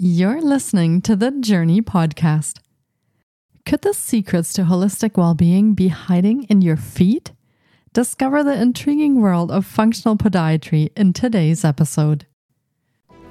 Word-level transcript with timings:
You're 0.00 0.40
listening 0.40 1.02
to 1.02 1.14
the 1.14 1.30
Jōrni 1.30 1.80
Podcast. 1.80 2.58
Could 3.64 3.82
the 3.82 3.94
secrets 3.94 4.52
to 4.54 4.62
holistic 4.64 5.16
well 5.16 5.34
being 5.34 5.74
be 5.74 5.86
hiding 5.86 6.42
in 6.44 6.62
your 6.62 6.76
feet? 6.76 7.30
Discover 7.92 8.42
the 8.42 8.60
intriguing 8.60 9.20
world 9.20 9.52
of 9.52 9.64
functional 9.64 10.16
podiatry 10.16 10.90
in 10.96 11.12
today's 11.12 11.64
episode. 11.64 12.26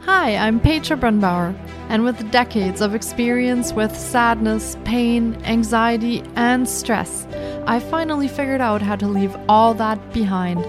Hi, 0.03 0.37
I'm 0.37 0.61
Petra 0.61 0.95
Brunbauer, 0.95 1.53
and 1.89 2.05
with 2.05 2.31
decades 2.31 2.79
of 2.79 2.95
experience 2.95 3.73
with 3.73 3.93
sadness, 3.93 4.77
pain, 4.85 5.35
anxiety, 5.43 6.23
and 6.37 6.67
stress, 6.67 7.27
I 7.67 7.81
finally 7.81 8.29
figured 8.29 8.61
out 8.61 8.81
how 8.81 8.95
to 8.95 9.07
leave 9.07 9.35
all 9.49 9.73
that 9.73 10.13
behind. 10.13 10.65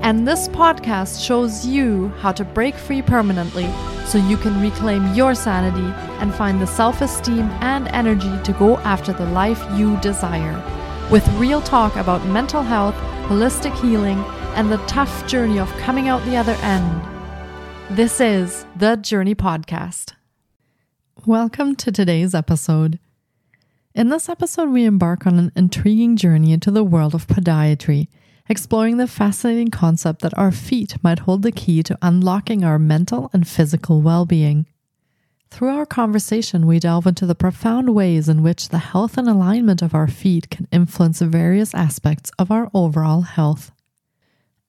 And 0.00 0.26
this 0.26 0.48
podcast 0.48 1.22
shows 1.22 1.66
you 1.66 2.08
how 2.20 2.30
to 2.32 2.44
break 2.44 2.76
free 2.76 3.02
permanently 3.02 3.68
so 4.06 4.16
you 4.16 4.36
can 4.36 4.60
reclaim 4.62 5.12
your 5.12 5.34
sanity 5.34 5.92
and 6.20 6.32
find 6.32 6.62
the 6.62 6.66
self 6.66 7.02
esteem 7.02 7.50
and 7.60 7.88
energy 7.88 8.32
to 8.44 8.52
go 8.52 8.78
after 8.78 9.12
the 9.12 9.26
life 9.26 9.62
you 9.76 9.98
desire. 10.00 10.54
With 11.10 11.28
real 11.34 11.60
talk 11.60 11.96
about 11.96 12.24
mental 12.26 12.62
health, 12.62 12.94
holistic 13.28 13.78
healing, 13.80 14.18
and 14.54 14.70
the 14.70 14.78
tough 14.86 15.26
journey 15.26 15.58
of 15.58 15.68
coming 15.78 16.08
out 16.08 16.24
the 16.24 16.36
other 16.36 16.56
end. 16.62 17.02
This 17.90 18.20
is 18.20 18.64
the 18.76 18.96
Jōrni 18.96 19.34
Podcast. 19.34 20.14
Welcome 21.26 21.74
to 21.76 21.90
today's 21.90 22.34
episode. 22.34 23.00
In 23.94 24.10
this 24.10 24.28
episode, 24.28 24.70
we 24.70 24.84
embark 24.84 25.26
on 25.26 25.38
an 25.38 25.52
intriguing 25.56 26.16
journey 26.16 26.52
into 26.52 26.70
the 26.70 26.84
world 26.84 27.14
of 27.16 27.26
podiatry 27.26 28.06
exploring 28.48 28.96
the 28.96 29.06
fascinating 29.06 29.70
concept 29.70 30.22
that 30.22 30.36
our 30.38 30.50
feet 30.50 30.96
might 31.02 31.20
hold 31.20 31.42
the 31.42 31.52
key 31.52 31.82
to 31.82 31.98
unlocking 32.02 32.64
our 32.64 32.78
mental 32.78 33.30
and 33.32 33.46
physical 33.46 34.00
well 34.00 34.24
being. 34.24 34.66
Through 35.50 35.70
our 35.70 35.86
conversation, 35.86 36.66
we 36.66 36.78
delve 36.78 37.06
into 37.06 37.26
the 37.26 37.34
profound 37.34 37.94
ways 37.94 38.28
in 38.28 38.42
which 38.42 38.68
the 38.68 38.78
health 38.78 39.16
and 39.16 39.28
alignment 39.28 39.80
of 39.80 39.94
our 39.94 40.08
feet 40.08 40.50
can 40.50 40.68
influence 40.70 41.20
various 41.20 41.74
aspects 41.74 42.30
of 42.38 42.50
our 42.50 42.70
overall 42.74 43.22
health. 43.22 43.72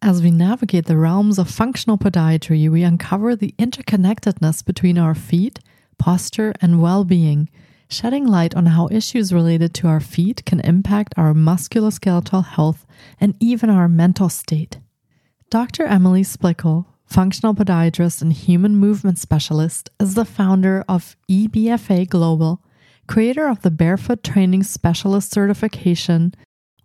As 0.02 0.22
we 0.22 0.32
navigate 0.32 0.86
the 0.86 0.98
realms 0.98 1.38
of 1.38 1.50
functional 1.50 1.98
podiatry, 1.98 2.70
we 2.70 2.84
uncover 2.84 3.36
the 3.36 3.54
interconnectedness 3.60 4.66
between 4.66 4.98
our 4.98 5.14
feet, 5.14 5.60
posture, 5.98 6.54
and 6.62 6.82
well 6.82 7.04
being 7.04 7.50
shedding 7.90 8.26
light 8.26 8.56
on 8.56 8.68
how 8.68 8.88
issues 8.92 9.34
related 9.34 9.74
to 9.74 9.88
our 9.88 10.00
feet 10.00 10.46
can 10.46 10.60
impact 10.62 11.14
our 11.18 11.34
musculoskeletal 11.34 12.46
health 12.46 12.86
and 13.20 13.36
even 13.40 13.70
our 13.70 13.88
mental 13.88 14.30
state. 14.30 14.78
Dr. 15.50 15.86
Emily 15.86 16.22
Splichal, 16.22 16.86
functional 17.06 17.56
podiatrist 17.56 18.22
and 18.22 18.32
human 18.32 18.76
movement 18.76 19.18
specialist, 19.18 19.90
is 20.00 20.14
the 20.14 20.26
founder 20.26 20.86
of 20.88 21.18
EBFA 21.30 22.08
Global, 22.08 22.64
creator 23.08 23.48
of 23.48 23.64
the 23.64 23.72
Barefoot 23.72 24.24
Training 24.24 24.62
Specialist 24.62 25.32
Certification, 25.32 26.36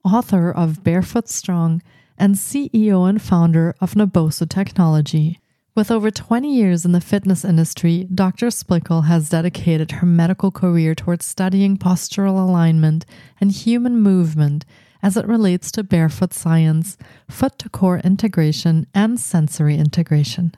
author 0.02 0.50
of 0.50 0.82
Barefoot 0.82 1.28
Strong, 1.28 1.82
and 2.16 2.36
CEO 2.36 3.06
and 3.06 3.20
founder 3.20 3.74
of 3.80 3.92
Naboso 3.94 4.48
Technology. 4.48 5.40
With 5.76 5.90
over 5.90 6.08
20 6.08 6.54
years 6.54 6.84
in 6.84 6.92
the 6.92 7.00
fitness 7.00 7.44
industry, 7.44 8.06
Dr. 8.14 8.46
Splichal 8.46 9.06
has 9.06 9.28
dedicated 9.28 9.90
her 9.90 10.06
medical 10.06 10.52
career 10.52 10.94
towards 10.94 11.26
studying 11.26 11.76
postural 11.76 12.38
alignment 12.38 13.04
and 13.40 13.50
human 13.50 13.98
movement 14.00 14.64
as 15.02 15.16
it 15.16 15.26
relates 15.26 15.72
to 15.72 15.82
barefoot 15.82 16.32
science, 16.32 16.96
foot 17.28 17.58
to 17.58 17.68
core 17.68 17.98
integration, 17.98 18.86
and 18.94 19.18
sensory 19.18 19.74
integration. 19.76 20.54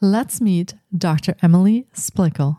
Let's 0.00 0.40
meet 0.40 0.74
Dr. 0.96 1.36
Emily 1.40 1.86
Splichal. 1.94 2.58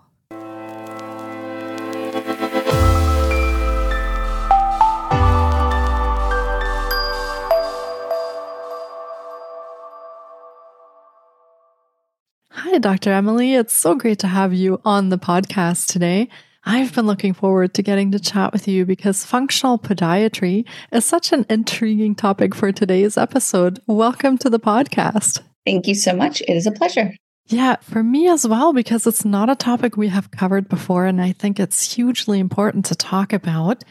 Hi, 12.78 12.80
Dr. 12.80 13.12
Emily. 13.12 13.56
It's 13.56 13.74
so 13.74 13.96
great 13.96 14.20
to 14.20 14.28
have 14.28 14.54
you 14.54 14.80
on 14.86 15.10
the 15.10 15.18
podcast 15.18 15.88
today. 15.88 16.30
I've 16.64 16.94
been 16.94 17.08
looking 17.08 17.34
forward 17.34 17.74
to 17.74 17.82
getting 17.82 18.12
to 18.12 18.20
chat 18.20 18.54
with 18.54 18.68
you 18.68 18.86
because 18.86 19.26
functional 19.26 19.80
podiatry 19.80 20.64
is 20.92 21.04
such 21.04 21.34
an 21.34 21.48
intriguing 21.50 22.14
topic 22.14 22.54
for 22.54 22.72
today's 22.72 23.18
episode. 23.18 23.80
Welcome 23.88 24.38
to 24.38 24.52
the 24.52 24.60
podcast. 24.60 25.40
Thank 25.66 25.88
you 25.88 25.96
so 25.96 26.16
much. 26.16 26.42
It 26.42 26.52
is 26.52 26.68
a 26.68 26.72
pleasure. 26.72 27.16
Yeah, 27.48 27.78
for 27.78 28.04
me 28.04 28.28
as 28.28 28.48
well, 28.48 28.74
because 28.74 29.08
it's 29.08 29.26
not 29.26 29.50
a 29.50 29.56
topic 29.56 29.98
we 29.98 30.10
have 30.10 30.30
covered 30.30 30.70
before, 30.70 31.08
and 31.08 31.20
I 31.20 31.32
think 31.32 31.60
it's 31.60 31.96
hugely 31.96 32.38
important 32.38 32.86
to 32.86 32.96
talk 32.96 33.34
about. 33.34 33.84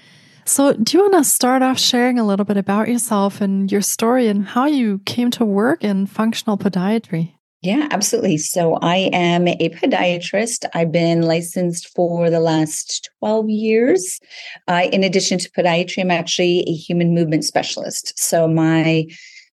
So, 0.44 0.74
do 0.74 0.96
you 0.96 1.02
want 1.02 1.14
to 1.14 1.24
start 1.24 1.62
off 1.62 1.80
sharing 1.80 2.20
a 2.20 2.24
little 2.24 2.44
bit 2.44 2.56
about 2.56 2.86
yourself 2.86 3.40
and 3.40 3.72
your 3.72 3.82
story 3.82 4.28
and 4.28 4.46
how 4.46 4.66
you 4.66 5.00
came 5.06 5.32
to 5.32 5.44
work 5.44 5.82
in 5.82 6.06
functional 6.06 6.56
podiatry? 6.56 7.32
Yeah, 7.62 7.88
absolutely. 7.90 8.38
So 8.38 8.74
I 8.82 9.10
am 9.12 9.48
a 9.48 9.70
podiatrist. 9.70 10.66
I've 10.74 10.92
been 10.92 11.22
licensed 11.22 11.88
for 11.96 12.30
the 12.30 12.38
last 12.40 13.10
12 13.20 13.48
years. 13.48 14.20
Uh, 14.68 14.86
in 14.92 15.02
addition 15.02 15.38
to 15.38 15.50
podiatry, 15.50 16.02
I'm 16.02 16.10
actually 16.10 16.60
a 16.68 16.72
human 16.72 17.14
movement 17.14 17.44
specialist. 17.44 18.12
So 18.18 18.46
my 18.46 19.06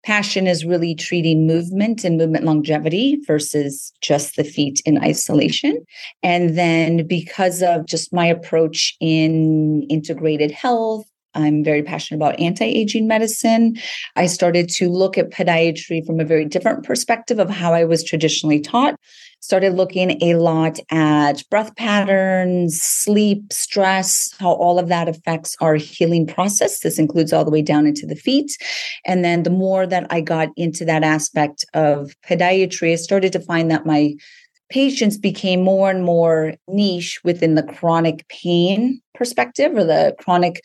passion 0.03 0.47
is 0.47 0.65
really 0.65 0.93
treating 0.93 1.47
movement 1.47 2.03
and 2.03 2.17
movement 2.17 2.43
longevity 2.43 3.17
versus 3.25 3.93
just 4.01 4.35
the 4.35 4.43
feet 4.43 4.81
in 4.85 5.01
isolation. 5.01 5.77
And 6.21 6.57
then 6.57 7.07
because 7.07 7.63
of 7.63 7.85
just 7.85 8.13
my 8.13 8.25
approach 8.25 8.95
in 8.99 9.83
integrated 9.89 10.51
health, 10.51 11.05
I'm 11.35 11.63
very 11.63 11.83
passionate 11.83 12.17
about 12.17 12.39
anti 12.39 12.65
aging 12.65 13.07
medicine. 13.07 13.77
I 14.15 14.27
started 14.27 14.69
to 14.69 14.89
look 14.89 15.17
at 15.17 15.31
podiatry 15.31 16.05
from 16.05 16.19
a 16.19 16.25
very 16.25 16.45
different 16.45 16.83
perspective 16.83 17.39
of 17.39 17.49
how 17.49 17.73
I 17.73 17.85
was 17.85 18.03
traditionally 18.03 18.59
taught. 18.59 18.95
Started 19.39 19.73
looking 19.73 20.21
a 20.23 20.35
lot 20.35 20.79
at 20.89 21.43
breath 21.49 21.75
patterns, 21.75 22.81
sleep, 22.81 23.51
stress, 23.51 24.33
how 24.39 24.53
all 24.53 24.79
of 24.79 24.87
that 24.87 25.09
affects 25.09 25.57
our 25.59 25.75
healing 25.75 26.25
process. 26.25 26.79
This 26.79 26.97
includes 26.97 27.33
all 27.33 27.43
the 27.43 27.51
way 27.51 27.61
down 27.61 27.85
into 27.85 28.05
the 28.05 28.15
feet. 28.15 28.55
And 29.05 29.25
then 29.25 29.43
the 29.43 29.49
more 29.49 29.85
that 29.85 30.07
I 30.09 30.21
got 30.21 30.49
into 30.55 30.85
that 30.85 31.03
aspect 31.03 31.65
of 31.73 32.15
podiatry, 32.25 32.93
I 32.93 32.95
started 32.95 33.33
to 33.33 33.39
find 33.39 33.69
that 33.69 33.85
my 33.85 34.13
patients 34.69 35.17
became 35.17 35.61
more 35.61 35.89
and 35.89 36.03
more 36.03 36.53
niche 36.67 37.19
within 37.23 37.55
the 37.55 37.63
chronic 37.63 38.27
pain 38.27 39.01
perspective 39.13 39.71
or 39.75 39.83
the 39.83 40.15
chronic 40.19 40.61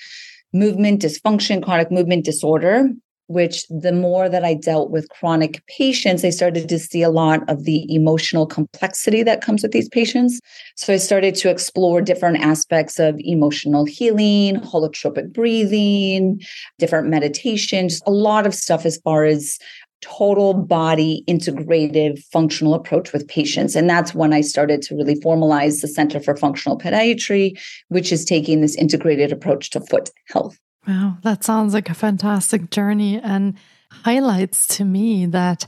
movement 0.53 1.03
dysfunction, 1.03 1.63
chronic 1.63 1.91
movement 1.91 2.25
disorder, 2.25 2.91
which 3.29 3.67
the 3.69 3.93
more 3.93 4.29
that 4.29 4.43
I 4.43 4.55
dealt 4.55 4.91
with 4.91 5.09
chronic 5.11 5.63
patients, 5.67 6.25
I 6.25 6.31
started 6.31 6.69
to 6.69 6.79
see 6.79 7.03
a 7.03 7.11
lot 7.11 7.49
of 7.49 7.65
the 7.65 7.95
emotional 7.95 8.47
complexity 8.47 9.23
that 9.23 9.43
comes 9.43 9.63
with 9.63 9.73
these 9.73 9.89
patients. 9.89 10.41
So 10.77 10.95
I 10.95 10.97
started 10.97 11.35
to 11.37 11.51
explore 11.51 12.01
different 12.01 12.39
aspects 12.39 12.99
of 12.99 13.17
emotional 13.19 13.85
healing, 13.85 14.57
holotropic 14.57 15.33
breathing, 15.33 16.41
different 16.79 17.09
meditations, 17.09 18.01
a 18.07 18.11
lot 18.11 18.47
of 18.47 18.55
stuff 18.55 18.87
as 18.87 18.97
far 19.05 19.25
as 19.25 19.59
total 20.01 20.55
body 20.55 21.25
integrative 21.29 22.23
functional 22.33 22.75
approach 22.75 23.13
with 23.13 23.27
patients. 23.29 23.75
And 23.75 23.89
that's 23.89 24.15
when 24.15 24.33
I 24.33 24.41
started 24.41 24.83
to 24.83 24.95
really 24.95 25.17
formalize 25.17 25.81
the 25.81 25.89
Center 25.89 26.21
for 26.21 26.37
Functional 26.37 26.79
Podiatry, 26.79 27.59
which 27.89 28.13
is 28.13 28.25
taking 28.25 28.61
this 28.61 28.77
integrated 28.77 29.33
approach 29.33 29.71
to 29.71 29.81
foot 29.81 30.11
health. 30.29 30.59
Wow, 30.87 31.19
that 31.23 31.45
sounds 31.45 31.75
like 31.75 31.91
a 31.91 31.95
fantastic 31.95 32.71
journey 32.71 33.21
and 33.21 33.59
highlights 33.91 34.67
to 34.77 34.85
me 34.85 35.27
that 35.27 35.67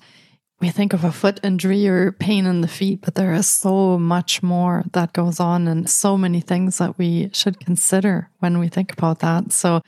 we 0.60 0.68
think 0.68 0.92
of 0.92 1.04
a 1.04 1.12
foot 1.12 1.40
injury 1.42 1.88
or 1.88 2.12
pain 2.12 2.44
in 2.44 2.60
the 2.60 2.68
feet, 2.68 3.00
but 3.00 3.14
there 3.14 3.32
is 3.32 3.48
so 3.48 3.98
much 3.98 4.42
more 4.42 4.84
that 4.92 5.14
goes 5.14 5.40
on 5.40 5.66
and 5.66 5.88
so 5.88 6.18
many 6.18 6.40
things 6.40 6.78
that 6.78 6.98
we 6.98 7.30
should 7.32 7.58
consider 7.60 8.28
when 8.40 8.58
we 8.58 8.68
think 8.68 8.92
about 8.92 9.20
that. 9.20 9.52
So 9.52 9.80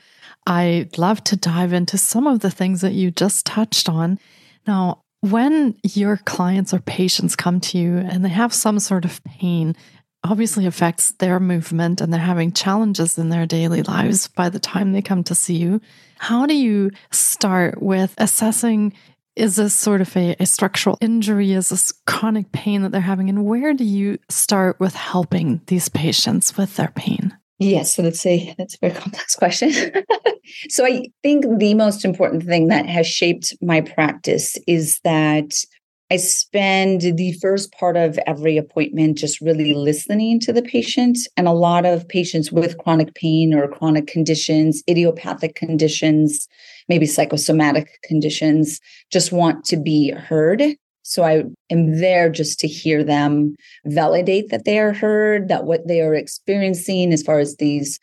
I'd 0.47 0.97
love 0.97 1.23
to 1.25 1.35
dive 1.35 1.73
into 1.73 1.97
some 1.97 2.25
of 2.25 2.39
the 2.39 2.51
things 2.51 2.81
that 2.81 2.93
you 2.93 3.11
just 3.11 3.45
touched 3.45 3.87
on. 3.87 4.19
Now, 4.65 5.01
when 5.21 5.75
your 5.83 6.17
clients 6.17 6.73
or 6.73 6.79
patients 6.79 7.35
come 7.35 7.59
to 7.61 7.77
you 7.77 7.97
and 7.97 8.25
they 8.25 8.29
have 8.29 8.53
some 8.53 8.79
sort 8.79 9.05
of 9.05 9.23
pain, 9.23 9.75
obviously 10.23 10.65
affects 10.65 11.11
their 11.13 11.39
movement 11.39 12.01
and 12.01 12.11
they're 12.11 12.19
having 12.19 12.51
challenges 12.51 13.17
in 13.17 13.29
their 13.29 13.45
daily 13.45 13.83
lives 13.83 14.27
by 14.27 14.49
the 14.49 14.59
time 14.59 14.91
they 14.91 15.01
come 15.01 15.23
to 15.25 15.35
see 15.35 15.55
you. 15.55 15.81
How 16.17 16.45
do 16.45 16.55
you 16.55 16.91
start 17.11 17.81
with 17.81 18.15
assessing 18.17 18.93
is 19.35 19.55
this 19.55 19.73
sort 19.73 20.01
of 20.01 20.15
a, 20.15 20.35
a, 20.39 20.45
structural 20.45 20.97
injury? 21.01 21.53
Is 21.53 21.69
this 21.69 21.91
chronic 22.05 22.51
pain 22.51 22.83
that 22.83 22.91
they're 22.91 23.01
having? 23.01 23.29
And 23.29 23.45
where 23.45 23.73
do 23.73 23.83
you 23.83 24.19
start 24.29 24.79
with 24.79 24.93
helping 24.93 25.61
these 25.67 25.89
patients 25.89 26.55
with 26.57 26.75
their 26.75 26.91
pain? 26.95 27.35
Yes, 27.59 27.93
so 27.93 28.01
that's 28.01 28.25
a 28.25 28.53
that's 28.57 28.75
a 28.75 28.77
very 28.81 28.93
complex 28.93 29.35
question. 29.37 29.71
so 30.69 30.85
I 30.85 31.07
think 31.21 31.45
the 31.59 31.73
most 31.73 32.03
important 32.03 32.43
thing 32.43 32.67
that 32.67 32.85
has 32.87 33.07
shaped 33.07 33.55
my 33.61 33.81
practice 33.81 34.57
is 34.67 34.99
that 35.03 35.53
I 36.11 36.17
spend 36.17 37.01
the 37.01 37.33
first 37.41 37.71
part 37.71 37.97
of 37.97 38.19
every 38.27 38.57
appointment 38.57 39.17
just 39.17 39.41
really 39.41 39.73
listening 39.73 40.39
to 40.41 40.53
the 40.53 40.61
patient. 40.61 41.17
And 41.37 41.47
a 41.47 41.53
lot 41.53 41.85
of 41.85 42.07
patients 42.07 42.51
with 42.51 42.77
chronic 42.77 43.15
pain 43.15 43.53
or 43.53 43.67
chronic 43.67 44.05
conditions, 44.05 44.83
idiopathic 44.87 45.55
conditions, 45.55 46.47
maybe 46.89 47.05
psychosomatic 47.05 47.99
conditions, 48.03 48.79
just 49.11 49.31
want 49.31 49.65
to 49.65 49.77
be 49.77 50.11
heard. 50.11 50.61
So 51.03 51.23
I 51.23 51.43
am 51.69 51.99
there 51.99 52.29
just 52.29 52.59
to 52.59 52.67
hear 52.67 53.03
them 53.03 53.55
validate 53.85 54.49
that 54.49 54.65
they 54.65 54.79
are 54.79 54.93
heard, 54.93 55.49
that 55.49 55.65
what 55.65 55.87
they 55.87 56.01
are 56.01 56.15
experiencing 56.15 57.11
as 57.11 57.23
far 57.23 57.39
as 57.39 57.57
these 57.57 57.99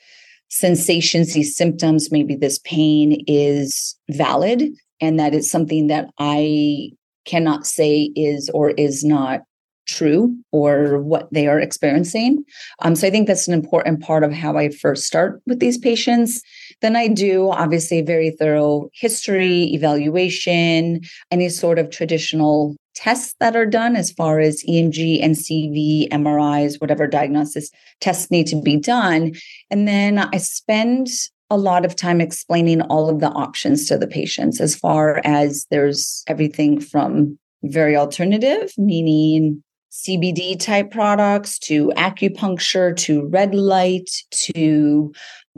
sensations, 0.50 1.32
these 1.32 1.56
symptoms, 1.56 2.10
maybe 2.10 2.36
this 2.36 2.58
pain 2.64 3.24
is 3.26 3.96
valid 4.10 4.64
and 5.00 5.18
that 5.18 5.34
it's 5.34 5.50
something 5.50 5.86
that 5.86 6.10
I 6.18 6.90
cannot 7.24 7.66
say 7.66 8.10
is 8.16 8.50
or 8.52 8.70
is 8.70 9.04
not 9.04 9.42
true 9.86 10.36
or 10.52 11.00
what 11.00 11.32
they 11.32 11.46
are 11.46 11.58
experiencing. 11.58 12.44
Um, 12.80 12.94
so 12.94 13.06
I 13.06 13.10
think 13.10 13.26
that's 13.26 13.48
an 13.48 13.54
important 13.54 14.02
part 14.02 14.24
of 14.24 14.32
how 14.32 14.56
I 14.56 14.68
first 14.68 15.04
start 15.04 15.40
with 15.46 15.58
these 15.58 15.78
patients. 15.78 16.42
Then 16.82 16.96
I 16.96 17.08
do 17.08 17.50
obviously 17.50 18.02
very 18.02 18.30
thorough 18.30 18.88
history, 18.94 19.64
evaluation, 19.74 21.00
any 21.30 21.48
sort 21.48 21.78
of 21.78 21.90
traditional 21.90 22.76
tests 22.94 23.34
that 23.40 23.56
are 23.56 23.66
done 23.66 23.96
as 23.96 24.10
far 24.10 24.40
as 24.40 24.62
EMG, 24.68 25.22
NCV, 25.22 26.08
MRIs, 26.10 26.80
whatever 26.80 27.06
diagnosis 27.06 27.70
tests 28.00 28.30
need 28.30 28.46
to 28.48 28.60
be 28.60 28.76
done. 28.76 29.32
And 29.70 29.86
then 29.86 30.18
I 30.18 30.38
spend 30.38 31.08
a 31.50 31.56
lot 31.56 31.84
of 31.84 31.96
time 31.96 32.20
explaining 32.20 32.80
all 32.82 33.08
of 33.08 33.20
the 33.20 33.28
options 33.28 33.86
to 33.86 33.98
the 33.98 34.06
patients 34.06 34.60
as 34.60 34.76
far 34.76 35.20
as 35.24 35.66
there's 35.70 36.22
everything 36.28 36.80
from 36.80 37.38
very 37.64 37.96
alternative, 37.96 38.72
meaning 38.78 39.62
CBD 39.90 40.58
type 40.58 40.92
products 40.92 41.58
to 41.58 41.88
acupuncture 41.96 42.96
to 42.96 43.26
red 43.26 43.54
light 43.54 44.08
to 44.30 45.12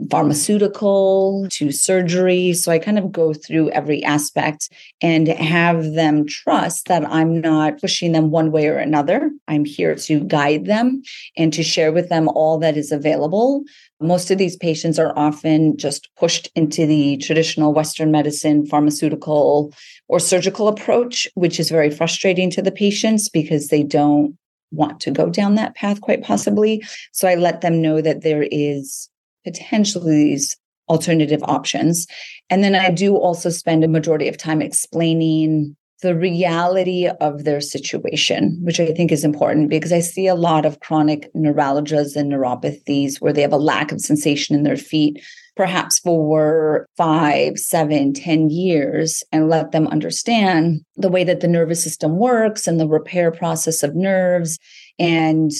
pharmaceutical 0.09 1.47
to 1.51 1.71
surgery. 1.71 2.53
So 2.53 2.71
I 2.71 2.79
kind 2.79 2.97
of 2.97 3.11
go 3.11 3.33
through 3.33 3.69
every 3.71 4.03
aspect 4.03 4.69
and 5.01 5.27
have 5.27 5.93
them 5.93 6.25
trust 6.27 6.87
that 6.87 7.07
I'm 7.07 7.39
not 7.41 7.79
pushing 7.79 8.11
them 8.11 8.31
one 8.31 8.51
way 8.51 8.67
or 8.67 8.77
another. 8.77 9.31
I'm 9.47 9.65
here 9.65 9.95
to 9.95 10.19
guide 10.21 10.65
them 10.65 11.03
and 11.37 11.53
to 11.53 11.63
share 11.63 11.91
with 11.91 12.09
them 12.09 12.27
all 12.29 12.57
that 12.59 12.75
is 12.75 12.91
available. 12.91 13.63
Most 14.01 14.31
of 14.31 14.37
these 14.37 14.57
patients 14.57 14.97
are 14.97 15.17
often 15.17 15.77
just 15.77 16.09
pushed 16.17 16.49
into 16.55 16.85
the 16.85 17.17
traditional 17.17 17.73
Western 17.73 18.11
medicine, 18.11 18.65
pharmaceutical, 18.65 19.73
or 20.07 20.19
surgical 20.19 20.67
approach, 20.67 21.27
which 21.35 21.59
is 21.59 21.69
very 21.69 21.89
frustrating 21.89 22.49
to 22.51 22.61
the 22.61 22.71
patients 22.71 23.29
because 23.29 23.67
they 23.67 23.83
don't 23.83 24.37
want 24.71 24.99
to 25.01 25.11
go 25.11 25.29
down 25.29 25.55
that 25.55 25.75
path 25.75 26.01
quite 26.01 26.23
possibly. 26.23 26.83
So 27.11 27.27
I 27.27 27.35
let 27.35 27.61
them 27.61 27.81
know 27.81 28.01
that 28.01 28.23
there 28.23 28.47
is 28.51 29.09
potentially 29.43 30.23
these 30.23 30.55
alternative 30.89 31.41
options. 31.43 32.07
And 32.49 32.63
then 32.63 32.75
I 32.75 32.91
do 32.91 33.15
also 33.15 33.49
spend 33.49 33.83
a 33.83 33.87
majority 33.87 34.27
of 34.27 34.37
time 34.37 34.61
explaining 34.61 35.75
the 36.03 36.15
reality 36.15 37.07
of 37.21 37.45
their 37.45 37.61
situation, 37.61 38.59
which 38.61 38.79
I 38.79 38.87
think 38.87 39.11
is 39.11 39.23
important 39.23 39.69
because 39.69 39.93
I 39.93 40.01
see 40.01 40.27
a 40.27 40.35
lot 40.35 40.65
of 40.65 40.81
chronic 40.81 41.33
neuralgias 41.33 42.17
and 42.17 42.31
neuropathies 42.31 43.21
where 43.21 43.31
they 43.31 43.41
have 43.41 43.53
a 43.53 43.57
lack 43.57 43.93
of 43.93 44.01
sensation 44.01 44.53
in 44.53 44.63
their 44.63 44.75
feet, 44.75 45.23
perhaps 45.55 45.99
for 45.99 46.87
five, 46.97 47.57
seven, 47.57 48.11
ten 48.13 48.49
years, 48.49 49.23
and 49.31 49.49
let 49.49 49.71
them 49.71 49.87
understand 49.87 50.81
the 50.97 51.07
way 51.07 51.23
that 51.23 51.39
the 51.39 51.47
nervous 51.47 51.81
system 51.81 52.17
works 52.17 52.67
and 52.67 52.81
the 52.81 52.87
repair 52.87 53.31
process 53.31 53.81
of 53.81 53.95
nerves. 53.95 54.59
And 54.99 55.51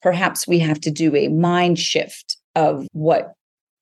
perhaps 0.00 0.48
we 0.48 0.58
have 0.60 0.80
to 0.80 0.90
do 0.90 1.14
a 1.14 1.28
mind 1.28 1.78
shift 1.78 2.38
of 2.54 2.86
what 2.92 3.34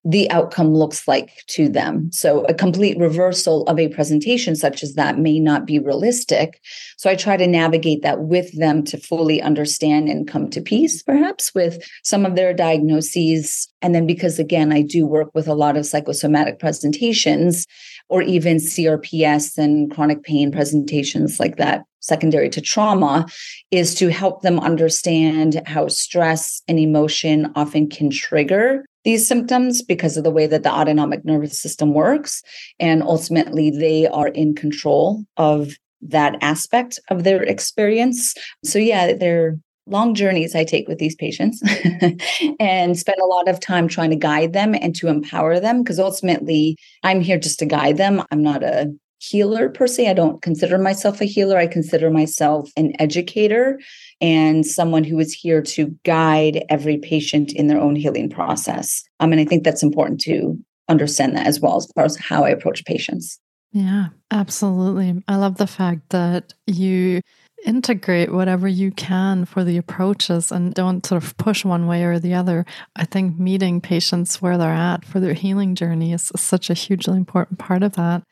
the 0.04 0.30
outcome 0.30 0.74
looks 0.74 1.06
like 1.08 1.42
to 1.48 1.68
them. 1.68 2.10
So 2.12 2.44
a 2.44 2.54
complete 2.54 2.98
reversal 2.98 3.64
of 3.64 3.78
a 3.78 3.88
presentation 3.88 4.54
such 4.54 4.82
as 4.82 4.94
that 4.94 5.18
may 5.18 5.38
not 5.38 5.66
be 5.66 5.78
realistic. 5.78 6.60
So 6.96 7.10
I 7.10 7.14
try 7.14 7.36
to 7.36 7.46
navigate 7.46 8.02
that 8.02 8.20
with 8.20 8.56
them 8.58 8.84
to 8.84 8.96
fully 8.96 9.42
understand 9.42 10.08
and 10.08 10.26
come 10.26 10.48
to 10.50 10.60
peace, 10.60 11.02
perhaps 11.02 11.54
with 11.54 11.82
some 12.04 12.24
of 12.24 12.36
their 12.36 12.54
diagnoses. 12.54 13.68
And 13.82 13.94
then 13.94 14.06
because 14.06 14.38
again, 14.38 14.72
I 14.72 14.82
do 14.82 15.04
work 15.04 15.30
with 15.34 15.48
a 15.48 15.54
lot 15.54 15.76
of 15.76 15.84
psychosomatic 15.84 16.58
presentations 16.58 17.66
or 18.08 18.22
even 18.22 18.56
CRPS 18.56 19.58
and 19.58 19.90
chronic 19.90 20.22
pain 20.22 20.50
presentations 20.50 21.38
like 21.38 21.56
that 21.56 21.84
secondary 22.00 22.48
to 22.48 22.60
trauma 22.60 23.26
is 23.70 23.94
to 23.96 24.10
help 24.10 24.42
them 24.42 24.58
understand 24.60 25.60
how 25.66 25.88
stress 25.88 26.62
and 26.68 26.78
emotion 26.78 27.52
often 27.54 27.88
can 27.88 28.10
trigger 28.10 28.84
these 29.04 29.26
symptoms 29.26 29.82
because 29.82 30.16
of 30.16 30.24
the 30.24 30.30
way 30.30 30.46
that 30.46 30.62
the 30.62 30.72
autonomic 30.72 31.24
nervous 31.24 31.58
system 31.58 31.94
works. 31.94 32.42
And 32.78 33.02
ultimately, 33.02 33.70
they 33.70 34.06
are 34.06 34.28
in 34.28 34.54
control 34.54 35.24
of 35.36 35.74
that 36.00 36.36
aspect 36.40 36.98
of 37.10 37.24
their 37.24 37.42
experience. 37.42 38.34
So, 38.64 38.78
yeah, 38.78 39.14
they're 39.14 39.58
long 39.88 40.14
journeys 40.14 40.54
I 40.54 40.64
take 40.64 40.88
with 40.88 40.98
these 40.98 41.14
patients 41.14 41.62
and 42.60 42.98
spend 42.98 43.18
a 43.20 43.26
lot 43.26 43.48
of 43.48 43.60
time 43.60 43.88
trying 43.88 44.10
to 44.10 44.16
guide 44.16 44.52
them 44.52 44.74
and 44.74 44.94
to 44.96 45.08
empower 45.08 45.60
them 45.60 45.82
because 45.82 45.98
ultimately 45.98 46.76
I'm 47.02 47.20
here 47.20 47.38
just 47.38 47.58
to 47.60 47.66
guide 47.66 47.96
them. 47.96 48.22
I'm 48.30 48.42
not 48.42 48.62
a 48.62 48.92
healer 49.18 49.68
per 49.68 49.86
se. 49.86 50.08
I 50.08 50.14
don't 50.14 50.42
consider 50.42 50.78
myself 50.78 51.20
a 51.20 51.24
healer. 51.24 51.58
I 51.58 51.66
consider 51.66 52.10
myself 52.10 52.70
an 52.76 52.92
educator 53.00 53.80
and 54.20 54.64
someone 54.64 55.04
who 55.04 55.18
is 55.18 55.34
here 55.34 55.60
to 55.62 55.96
guide 56.04 56.64
every 56.68 56.98
patient 56.98 57.52
in 57.52 57.66
their 57.66 57.80
own 57.80 57.96
healing 57.96 58.30
process. 58.30 59.02
Um, 59.20 59.32
and 59.32 59.40
I 59.40 59.44
think 59.44 59.64
that's 59.64 59.82
important 59.82 60.20
to 60.22 60.56
understand 60.88 61.36
that 61.36 61.46
as 61.46 61.60
well 61.60 61.76
as 61.76 61.90
far 61.94 62.04
as 62.04 62.16
how 62.16 62.44
I 62.44 62.50
approach 62.50 62.84
patients. 62.84 63.38
Yeah, 63.72 64.08
absolutely. 64.30 65.22
I 65.28 65.36
love 65.36 65.58
the 65.58 65.66
fact 65.66 66.08
that 66.10 66.54
you 66.66 67.20
integrate 67.64 68.32
whatever 68.32 68.68
you 68.68 68.90
can 68.92 69.44
for 69.44 69.64
the 69.64 69.76
approaches 69.76 70.52
and 70.52 70.74
don't 70.74 71.04
sort 71.04 71.22
of 71.22 71.36
push 71.36 71.64
one 71.64 71.86
way 71.86 72.04
or 72.04 72.18
the 72.18 72.34
other. 72.34 72.64
I 72.96 73.04
think 73.04 73.38
meeting 73.38 73.80
patients 73.80 74.40
where 74.40 74.56
they're 74.56 74.72
at 74.72 75.04
for 75.04 75.20
their 75.20 75.34
healing 75.34 75.74
journey 75.74 76.12
is 76.12 76.30
such 76.36 76.70
a 76.70 76.74
hugely 76.74 77.16
important 77.16 77.58
part 77.58 77.82
of 77.82 77.92
that. 77.94 78.22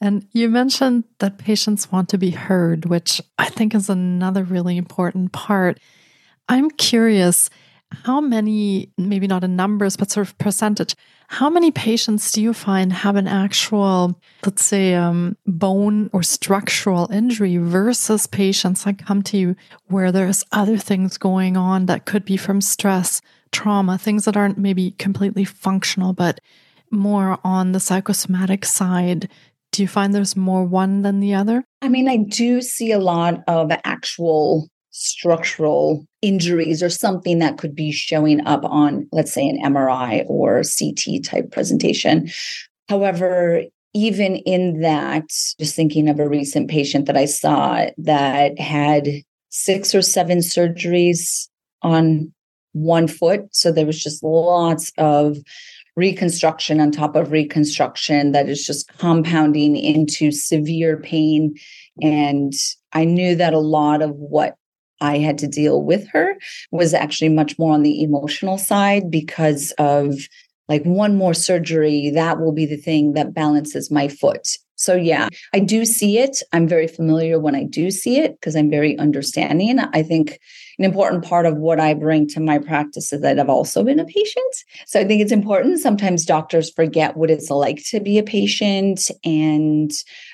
And 0.00 0.26
you 0.32 0.48
mentioned 0.48 1.04
that 1.20 1.38
patients 1.38 1.90
want 1.90 2.08
to 2.10 2.18
be 2.18 2.30
heard, 2.30 2.84
which 2.86 3.20
I 3.38 3.48
think 3.48 3.74
is 3.74 3.88
another 3.88 4.44
really 4.44 4.76
important 4.76 5.32
part. 5.32 5.80
I'm 6.48 6.70
curious 6.70 7.48
how 8.04 8.20
many, 8.20 8.92
maybe 8.98 9.26
not 9.26 9.44
in 9.44 9.56
numbers, 9.56 9.96
but 9.96 10.10
sort 10.10 10.28
of 10.28 10.36
percentage, 10.38 10.96
how 11.28 11.50
many 11.50 11.70
patients 11.70 12.30
do 12.32 12.40
you 12.40 12.52
find 12.52 12.92
have 12.92 13.16
an 13.16 13.26
actual, 13.26 14.20
let's 14.44 14.64
say, 14.64 14.94
um, 14.94 15.36
bone 15.46 16.08
or 16.12 16.22
structural 16.22 17.10
injury 17.10 17.56
versus 17.56 18.26
patients 18.26 18.84
that 18.84 19.04
come 19.04 19.22
to 19.22 19.36
you 19.36 19.56
where 19.86 20.12
there's 20.12 20.44
other 20.52 20.78
things 20.78 21.18
going 21.18 21.56
on 21.56 21.86
that 21.86 22.06
could 22.06 22.24
be 22.24 22.36
from 22.36 22.60
stress, 22.60 23.20
trauma, 23.52 23.98
things 23.98 24.24
that 24.24 24.36
aren't 24.36 24.58
maybe 24.58 24.92
completely 24.92 25.44
functional, 25.44 26.12
but 26.12 26.40
more 26.90 27.38
on 27.42 27.72
the 27.72 27.80
psychosomatic 27.80 28.64
side 28.64 29.28
do 29.72 29.82
you 29.82 29.88
find 29.88 30.14
there's 30.14 30.36
more 30.36 30.64
one 30.64 31.02
than 31.02 31.20
the 31.20 31.34
other? 31.34 31.62
I 31.82 31.90
mean, 31.90 32.08
I 32.08 32.16
do 32.16 32.62
see 32.62 32.92
a 32.92 32.98
lot 32.98 33.42
of 33.46 33.70
actual 33.84 34.68
structural 34.98 36.06
injuries 36.22 36.82
or 36.82 36.88
something 36.88 37.38
that 37.38 37.58
could 37.58 37.74
be 37.74 37.92
showing 37.92 38.44
up 38.46 38.64
on, 38.64 39.06
let's 39.12 39.32
say, 39.32 39.46
an 39.46 39.60
MRI 39.62 40.24
or 40.26 40.62
CT 40.62 41.22
type 41.22 41.52
presentation. 41.52 42.30
However, 42.88 43.62
even 43.92 44.36
in 44.36 44.80
that, 44.80 45.28
just 45.60 45.76
thinking 45.76 46.08
of 46.08 46.18
a 46.18 46.28
recent 46.28 46.70
patient 46.70 47.04
that 47.06 47.16
I 47.16 47.26
saw 47.26 47.86
that 47.98 48.58
had 48.58 49.06
six 49.50 49.94
or 49.94 50.00
seven 50.00 50.38
surgeries 50.38 51.48
on 51.82 52.32
one 52.72 53.06
foot. 53.06 53.54
So 53.54 53.72
there 53.72 53.86
was 53.86 54.02
just 54.02 54.22
lots 54.22 54.92
of 54.96 55.36
reconstruction 55.94 56.80
on 56.80 56.90
top 56.90 57.16
of 57.16 57.32
reconstruction 57.32 58.32
that 58.32 58.48
is 58.48 58.64
just 58.64 58.88
compounding 58.96 59.76
into 59.76 60.30
severe 60.30 60.98
pain. 60.98 61.54
And 62.02 62.54
I 62.92 63.04
knew 63.04 63.34
that 63.34 63.52
a 63.52 63.58
lot 63.58 64.00
of 64.00 64.10
what 64.16 64.56
I 65.00 65.18
had 65.18 65.38
to 65.38 65.46
deal 65.46 65.82
with 65.82 66.08
her 66.08 66.36
was 66.72 66.94
actually 66.94 67.28
much 67.28 67.58
more 67.58 67.74
on 67.74 67.82
the 67.82 68.02
emotional 68.02 68.58
side 68.58 69.10
because 69.10 69.72
of 69.78 70.14
like 70.68 70.84
one 70.84 71.16
more 71.16 71.34
surgery, 71.34 72.10
that 72.10 72.40
will 72.40 72.52
be 72.52 72.66
the 72.66 72.76
thing 72.76 73.12
that 73.12 73.34
balances 73.34 73.90
my 73.90 74.08
foot. 74.08 74.48
So, 74.76 74.94
yeah, 74.94 75.28
I 75.52 75.60
do 75.60 75.84
see 75.84 76.18
it. 76.18 76.42
I'm 76.52 76.68
very 76.68 76.86
familiar 76.86 77.40
when 77.40 77.54
I 77.54 77.64
do 77.64 77.90
see 77.90 78.18
it 78.18 78.32
because 78.32 78.54
I'm 78.54 78.70
very 78.70 78.98
understanding. 78.98 79.78
I 79.78 80.02
think 80.02 80.38
an 80.78 80.84
important 80.84 81.24
part 81.24 81.46
of 81.46 81.56
what 81.56 81.80
I 81.80 81.94
bring 81.94 82.28
to 82.28 82.40
my 82.40 82.58
practice 82.58 83.12
is 83.12 83.22
that 83.22 83.40
I've 83.40 83.48
also 83.48 83.82
been 83.82 83.98
a 83.98 84.04
patient. 84.04 84.54
So, 84.86 85.00
I 85.00 85.04
think 85.04 85.22
it's 85.22 85.32
important. 85.32 85.80
Sometimes 85.80 86.24
doctors 86.24 86.70
forget 86.70 87.16
what 87.16 87.30
it's 87.30 87.50
like 87.50 87.82
to 87.90 88.00
be 88.00 88.18
a 88.18 88.22
patient 88.22 89.10
and 89.24 89.90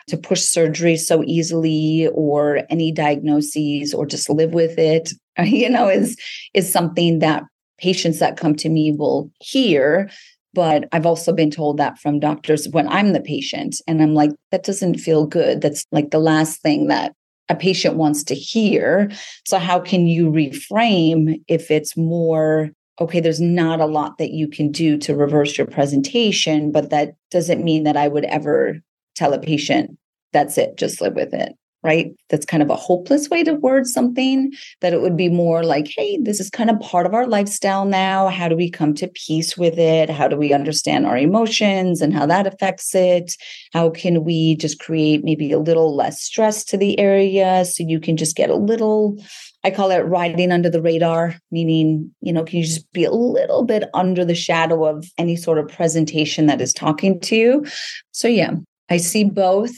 to 0.09 0.17
push 0.17 0.41
surgery 0.43 0.97
so 0.97 1.23
easily 1.25 2.09
or 2.13 2.63
any 2.69 2.93
diagnoses 2.93 3.95
or 3.95 4.07
just 4.07 4.29
live 4.29 4.53
with 4.53 4.79
it, 4.79 5.13
you 5.45 5.71
know, 5.71 5.89
is, 5.89 6.17
is 6.53 6.71
something 6.71 7.21
that 7.21 7.45
patients 7.79 8.19
that 8.19 8.37
come 8.37 8.55
to 8.55 8.69
me 8.69 8.93
will 8.93 9.31
hear 9.41 10.09
but 10.55 10.89
I've 10.93 11.07
also 11.07 11.33
been 11.33 11.51
told 11.51 11.79
that 11.79 11.99
from 11.99 12.21
doctors 12.21 12.69
when 12.69 12.89
I'm 12.89 13.13
the 13.13 13.21
patient. 13.21 13.77
And 13.87 14.03
I'm 14.03 14.15
like, 14.15 14.31
that 14.51 14.65
doesn't 14.65 14.99
feel 14.99 15.27
good. 15.27 15.61
That's 15.61 15.87
like 15.93 16.11
the 16.11 16.19
last 16.19 16.61
thing 16.63 16.89
that 16.89 17.15
a 17.49 17.57
patient 17.57 17.97
wants 17.97 18.23
to 18.25 18.35
hear. 18.35 19.11
So, 19.47 19.59
how 19.59 19.81
can 19.81 20.07
you 20.07 20.31
reframe 20.31 21.43
if 21.49 21.71
it's 21.71 21.97
more, 21.97 22.71
okay, 23.01 23.21
there's 23.21 23.41
not 23.41 23.81
a 23.81 23.87
lot 23.87 24.19
that 24.19 24.31
you 24.31 24.49
can 24.49 24.71
do 24.71 24.97
to 24.99 25.17
reverse 25.17 25.59
your 25.59 25.67
presentation, 25.67 26.71
but 26.73 26.91
that 26.91 27.15
doesn't 27.31 27.65
mean 27.65 27.85
that 27.85 27.97
I 27.97 28.09
would 28.09 28.25
ever 28.25 28.81
tell 29.15 29.33
a 29.33 29.39
patient, 29.39 29.99
that's 30.33 30.57
it, 30.57 30.77
just 30.77 31.01
live 31.01 31.15
with 31.15 31.35
it 31.35 31.55
right? 31.83 32.13
That's 32.29 32.47
kind 32.47 32.63
of 32.63 32.71
a 32.71 32.77
hopeless 32.77 33.29
way 33.29 33.43
to 33.45 33.55
word 33.55 33.87
something, 33.87 34.53
that 34.81 34.93
it 34.93 35.01
would 35.01 35.17
be 35.17 35.29
more 35.29 35.65
like, 35.65 35.91
hey, 35.97 36.19
this 36.23 36.41
is 36.41 36.51
kind 36.51 36.71
of 36.71 36.81
part 36.81 37.07
of 37.07 37.15
our 37.15 37.27
lifestyle 37.27 37.85
now. 37.85 38.29
How 38.29 38.49
do 38.49 38.57
we 38.57 38.71
come 38.71 38.95
to 38.95 39.09
peace 39.09 39.57
with 39.57 39.79
it? 39.79 40.09
How 40.09 40.29
do 40.29 40.37
we 40.37 40.53
understand 40.53 41.07
our 41.07 41.17
emotions 41.17 42.01
and 42.01 42.13
how 42.13 42.27
that 42.27 42.47
affects 42.47 42.95
it? 42.95 43.35
How 43.73 43.91
can 43.91 44.25
we 44.25 44.57
just 44.57 44.79
create 44.79 45.25
maybe 45.25 45.53
a 45.53 45.59
little 45.59 45.95
less 45.95 46.23
stress 46.23 46.65
to 46.67 46.77
the 46.77 46.99
area 46.99 47.65
so 47.65 47.85
you 47.87 48.01
can 48.01 48.17
just 48.17 48.37
get 48.37 48.51
a 48.51 48.57
little 48.57 49.19
I 49.65 49.71
call 49.71 49.93
it 49.93 49.99
riding 49.99 50.51
under 50.51 50.69
the 50.69 50.83
radar, 50.83 51.37
meaning, 51.53 52.13
you 52.21 52.33
know, 52.33 52.43
can 52.43 52.59
you 52.59 52.65
just 52.65 52.91
be 52.93 53.05
a 53.05 53.13
little 53.13 53.63
bit 53.63 53.89
under 53.95 54.25
the 54.25 54.35
shadow 54.35 54.85
of 54.85 55.07
any 55.19 55.37
sort 55.37 55.59
of 55.59 55.69
presentation 55.69 56.47
that 56.47 56.61
is 56.61 56.73
talking 56.73 57.21
to 57.21 57.37
you? 57.37 57.65
So, 58.11 58.27
yeah, 58.27 58.55
I 58.91 58.97
see 58.97 59.23
both. 59.23 59.71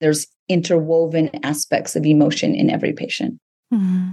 There's 0.00 0.26
interwoven 0.48 1.30
aspects 1.42 1.96
of 1.96 2.06
emotion 2.06 2.54
in 2.54 2.70
every 2.70 2.92
patient. 2.92 3.38
Mm-hmm. 3.72 4.12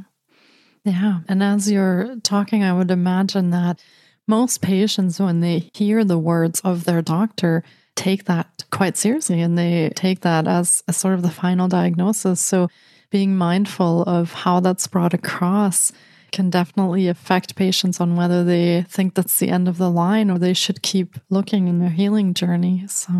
Yeah. 0.83 1.19
And 1.27 1.41
as 1.41 1.71
you're 1.71 2.17
talking, 2.23 2.63
I 2.63 2.73
would 2.73 2.91
imagine 2.91 3.49
that 3.49 3.81
most 4.27 4.61
patients, 4.61 5.19
when 5.19 5.39
they 5.39 5.69
hear 5.73 6.03
the 6.03 6.17
words 6.17 6.59
of 6.61 6.83
their 6.83 7.01
doctor, 7.01 7.63
take 7.95 8.25
that 8.25 8.65
quite 8.71 8.97
seriously 8.97 9.41
and 9.41 9.57
they 9.57 9.89
take 9.95 10.21
that 10.21 10.47
as 10.47 10.83
a 10.87 10.93
sort 10.93 11.13
of 11.13 11.21
the 11.21 11.31
final 11.31 11.67
diagnosis. 11.67 12.41
So 12.41 12.69
being 13.09 13.35
mindful 13.35 14.03
of 14.03 14.33
how 14.33 14.59
that's 14.59 14.87
brought 14.87 15.13
across 15.13 15.91
can 16.31 16.49
definitely 16.49 17.07
affect 17.07 17.55
patients 17.55 18.01
on 18.01 18.15
whether 18.15 18.43
they 18.43 18.83
think 18.89 19.13
that's 19.13 19.39
the 19.39 19.49
end 19.49 19.67
of 19.67 19.77
the 19.77 19.89
line 19.89 20.29
or 20.29 20.37
they 20.37 20.53
should 20.53 20.81
keep 20.81 21.17
looking 21.29 21.67
in 21.67 21.79
their 21.79 21.89
healing 21.89 22.33
journey. 22.33 22.85
So 22.87 23.13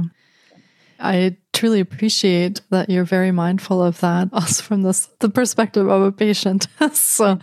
I 1.00 1.38
truly 1.56 1.80
appreciate 1.80 2.62
that 2.70 2.90
you're 2.90 3.06
very 3.06 3.32
mindful 3.32 3.82
of 3.82 4.00
that, 4.02 4.30
also 4.34 4.62
from 4.62 4.84
this 4.84 5.08
the 5.20 5.30
perspective 5.30 5.90
of 5.90 6.02
a 6.02 6.12
patient. 6.12 6.68
so, 6.94 7.40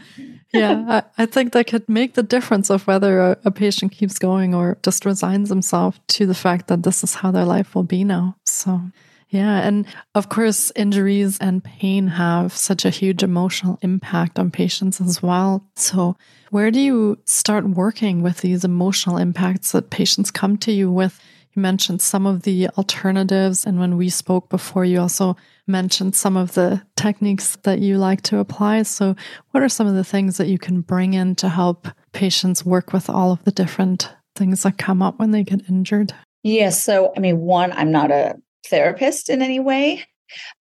yeah, 0.52 1.02
I, 1.18 1.22
I, 1.22 1.26
think 1.26 1.52
that 1.54 1.66
could 1.66 1.88
make 1.88 2.14
the 2.14 2.22
difference 2.22 2.70
of 2.70 2.86
whether 2.86 3.20
a, 3.20 3.38
a, 3.46 3.50
patient 3.50 3.92
keeps 3.92 4.18
going 4.18 4.54
or 4.54 4.78
just 4.82 5.06
resigns 5.06 5.48
himself 5.48 5.98
to 6.08 6.26
the 6.26 6.34
fact 6.34 6.68
that 6.68 6.82
this 6.82 7.02
is 7.02 7.14
how 7.14 7.30
their 7.30 7.46
life 7.46 7.74
will 7.74 7.84
be 7.84 8.04
now. 8.04 8.36
So, 8.44 8.82
yeah, 9.30 9.66
and 9.66 9.86
of 10.14 10.28
course, 10.28 10.70
injuries 10.76 11.38
and 11.38 11.64
pain 11.64 12.06
have 12.06 12.54
such 12.54 12.84
a 12.84 12.90
huge 12.90 13.22
emotional 13.22 13.78
impact 13.80 14.38
on 14.38 14.50
patients 14.50 15.00
as 15.00 15.22
well. 15.22 15.64
So, 15.74 16.16
where 16.50 16.70
do 16.70 16.78
you 16.78 17.18
start 17.24 17.66
working 17.66 18.20
with 18.22 18.42
these 18.42 18.62
emotional 18.62 19.16
impacts 19.16 19.72
that 19.72 19.88
patients 19.88 20.30
come 20.30 20.58
to 20.58 20.70
you 20.70 20.92
with? 20.92 21.18
You 21.54 21.60
mentioned 21.60 22.00
some 22.00 22.26
of 22.26 22.42
the 22.42 22.68
alternatives. 22.78 23.66
And 23.66 23.78
when 23.78 23.96
we 23.96 24.08
spoke 24.08 24.48
before, 24.48 24.84
you 24.84 25.00
also 25.00 25.36
mentioned 25.66 26.14
some 26.14 26.36
of 26.36 26.54
the 26.54 26.82
techniques 26.96 27.56
that 27.64 27.80
you 27.80 27.98
like 27.98 28.22
to 28.22 28.38
apply. 28.38 28.82
So, 28.82 29.14
what 29.50 29.62
are 29.62 29.68
some 29.68 29.86
of 29.86 29.94
the 29.94 30.04
things 30.04 30.38
that 30.38 30.48
you 30.48 30.58
can 30.58 30.80
bring 30.80 31.14
in 31.14 31.34
to 31.36 31.48
help 31.48 31.88
patients 32.12 32.64
work 32.64 32.92
with 32.92 33.10
all 33.10 33.32
of 33.32 33.44
the 33.44 33.52
different 33.52 34.10
things 34.34 34.62
that 34.62 34.78
come 34.78 35.02
up 35.02 35.18
when 35.18 35.30
they 35.30 35.44
get 35.44 35.68
injured? 35.68 36.12
Yes. 36.42 36.62
Yeah, 36.62 36.70
so, 36.70 37.12
I 37.16 37.20
mean, 37.20 37.38
one, 37.38 37.72
I'm 37.72 37.92
not 37.92 38.10
a 38.10 38.36
therapist 38.66 39.28
in 39.28 39.42
any 39.42 39.60
way. 39.60 40.04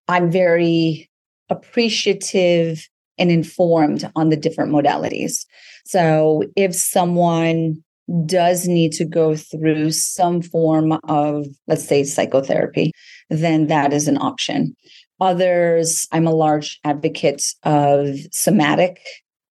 I'm 0.08 0.30
very 0.30 1.10
appreciative 1.48 2.86
and 3.18 3.30
informed 3.30 4.10
on 4.14 4.28
the 4.28 4.36
different 4.36 4.72
modalities. 4.72 5.46
So, 5.86 6.44
if 6.54 6.74
someone 6.74 7.82
does 8.26 8.66
need 8.66 8.92
to 8.92 9.04
go 9.04 9.36
through 9.36 9.90
some 9.92 10.42
form 10.42 10.98
of, 11.04 11.46
let's 11.66 11.86
say, 11.86 12.04
psychotherapy, 12.04 12.92
then 13.30 13.68
that 13.68 13.92
is 13.92 14.08
an 14.08 14.18
option. 14.18 14.74
Others, 15.20 16.08
I'm 16.12 16.26
a 16.26 16.34
large 16.34 16.80
advocate 16.84 17.44
of 17.62 18.16
somatic 18.32 19.00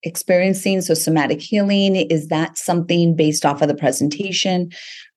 experiencing. 0.03 0.81
So, 0.81 0.93
somatic 0.93 1.41
healing 1.41 1.95
is 1.95 2.27
that 2.27 2.57
something 2.57 3.15
based 3.15 3.45
off 3.45 3.61
of 3.61 3.67
the 3.67 3.75
presentation 3.75 4.69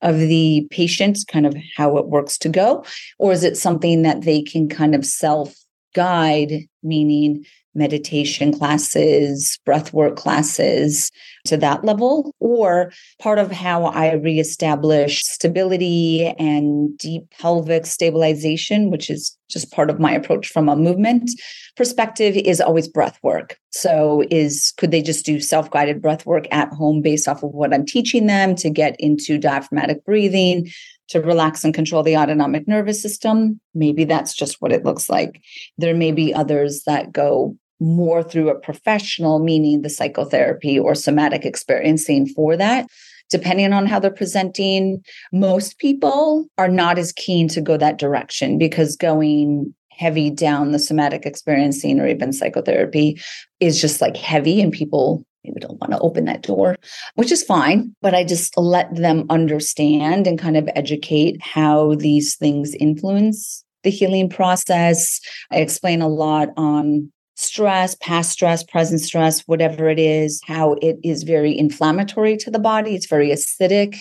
of 0.02 0.18
the 0.18 0.66
patient, 0.70 1.18
kind 1.28 1.46
of 1.46 1.56
how 1.76 1.96
it 1.96 2.06
works 2.06 2.38
to 2.38 2.48
go? 2.48 2.84
Or 3.18 3.32
is 3.32 3.42
it 3.42 3.56
something 3.56 4.02
that 4.02 4.22
they 4.22 4.42
can 4.42 4.68
kind 4.68 4.94
of 4.94 5.04
self 5.04 5.54
guide, 5.94 6.66
meaning 6.82 7.44
meditation 7.74 8.56
classes, 8.56 9.58
breathwork 9.66 10.16
classes 10.16 11.10
to 11.46 11.56
that 11.56 11.84
level, 11.84 12.34
or 12.40 12.92
part 13.20 13.38
of 13.38 13.50
how 13.50 13.84
I 13.84 14.14
reestablish 14.14 15.20
stability 15.22 16.26
and 16.38 16.96
deep 16.98 17.30
pelvic 17.38 17.86
stabilization, 17.86 18.90
which 18.90 19.10
is 19.10 19.36
just 19.50 19.72
part 19.72 19.90
of 19.90 20.00
my 20.00 20.12
approach 20.12 20.48
from 20.48 20.68
a 20.68 20.76
movement 20.76 21.30
perspective, 21.76 22.36
is 22.36 22.60
always 22.60 22.88
breath 22.88 23.18
work. 23.22 23.58
So, 23.70 24.24
is 24.30 24.72
could 24.76 24.90
they 24.90 25.02
just 25.02 25.26
do 25.26 25.40
self-guided 25.40 26.00
breath 26.00 26.24
work 26.24 26.46
at 26.50 26.72
home 26.72 27.02
based 27.02 27.28
off 27.28 27.42
of 27.42 27.50
what 27.50 27.74
I'm 27.74 27.84
teaching 27.84 28.26
them 28.26 28.54
to 28.56 28.70
get 28.70 28.96
into 28.98 29.38
diaphragmatic 29.38 30.04
breathing? 30.04 30.70
to 31.08 31.20
relax 31.20 31.64
and 31.64 31.74
control 31.74 32.02
the 32.02 32.16
autonomic 32.16 32.66
nervous 32.66 33.00
system. 33.02 33.60
Maybe 33.74 34.04
that's 34.04 34.34
just 34.34 34.60
what 34.60 34.72
it 34.72 34.84
looks 34.84 35.08
like. 35.08 35.42
There 35.76 35.94
may 35.94 36.12
be 36.12 36.32
others 36.32 36.82
that 36.86 37.12
go 37.12 37.56
more 37.80 38.22
through 38.22 38.50
a 38.50 38.58
professional, 38.58 39.38
meaning 39.38 39.82
the 39.82 39.90
psychotherapy 39.90 40.78
or 40.78 40.94
somatic 40.94 41.44
experiencing 41.44 42.26
for 42.26 42.56
that. 42.56 42.86
Depending 43.30 43.72
on 43.72 43.86
how 43.86 43.98
they're 43.98 44.10
presenting, 44.10 45.02
most 45.32 45.78
people 45.78 46.46
are 46.58 46.68
not 46.68 46.98
as 46.98 47.12
keen 47.12 47.48
to 47.48 47.60
go 47.60 47.76
that 47.76 47.98
direction 47.98 48.58
because 48.58 48.96
going 48.96 49.74
heavy 49.90 50.30
down 50.30 50.72
the 50.72 50.78
somatic 50.78 51.24
experiencing 51.24 52.00
or 52.00 52.06
even 52.06 52.32
psychotherapy 52.32 53.20
is 53.60 53.80
just 53.80 54.00
like 54.00 54.16
heavy 54.16 54.60
and 54.60 54.72
people 54.72 55.24
maybe 55.44 55.60
don't 55.60 55.80
want 55.80 55.92
to 55.92 55.98
open 56.00 56.24
that 56.24 56.42
door, 56.42 56.76
which 57.14 57.30
is 57.30 57.44
fine. 57.44 57.94
But 58.00 58.14
I 58.14 58.24
just 58.24 58.56
let 58.56 58.94
them 58.94 59.24
understand 59.30 60.26
and 60.26 60.38
kind 60.38 60.56
of 60.56 60.68
educate 60.74 61.40
how 61.42 61.94
these 61.94 62.36
things 62.36 62.74
influence 62.74 63.64
the 63.82 63.90
healing 63.90 64.28
process. 64.28 65.20
I 65.50 65.56
explain 65.58 66.00
a 66.02 66.08
lot 66.08 66.48
on 66.56 67.12
stress, 67.34 67.96
past 68.00 68.30
stress, 68.30 68.62
present 68.62 69.00
stress, 69.00 69.42
whatever 69.42 69.88
it 69.88 69.98
is, 69.98 70.40
how 70.46 70.74
it 70.74 70.98
is 71.02 71.22
very 71.22 71.56
inflammatory 71.56 72.36
to 72.38 72.50
the 72.50 72.58
body. 72.58 72.94
It's 72.94 73.06
very 73.06 73.30
acidic 73.30 73.98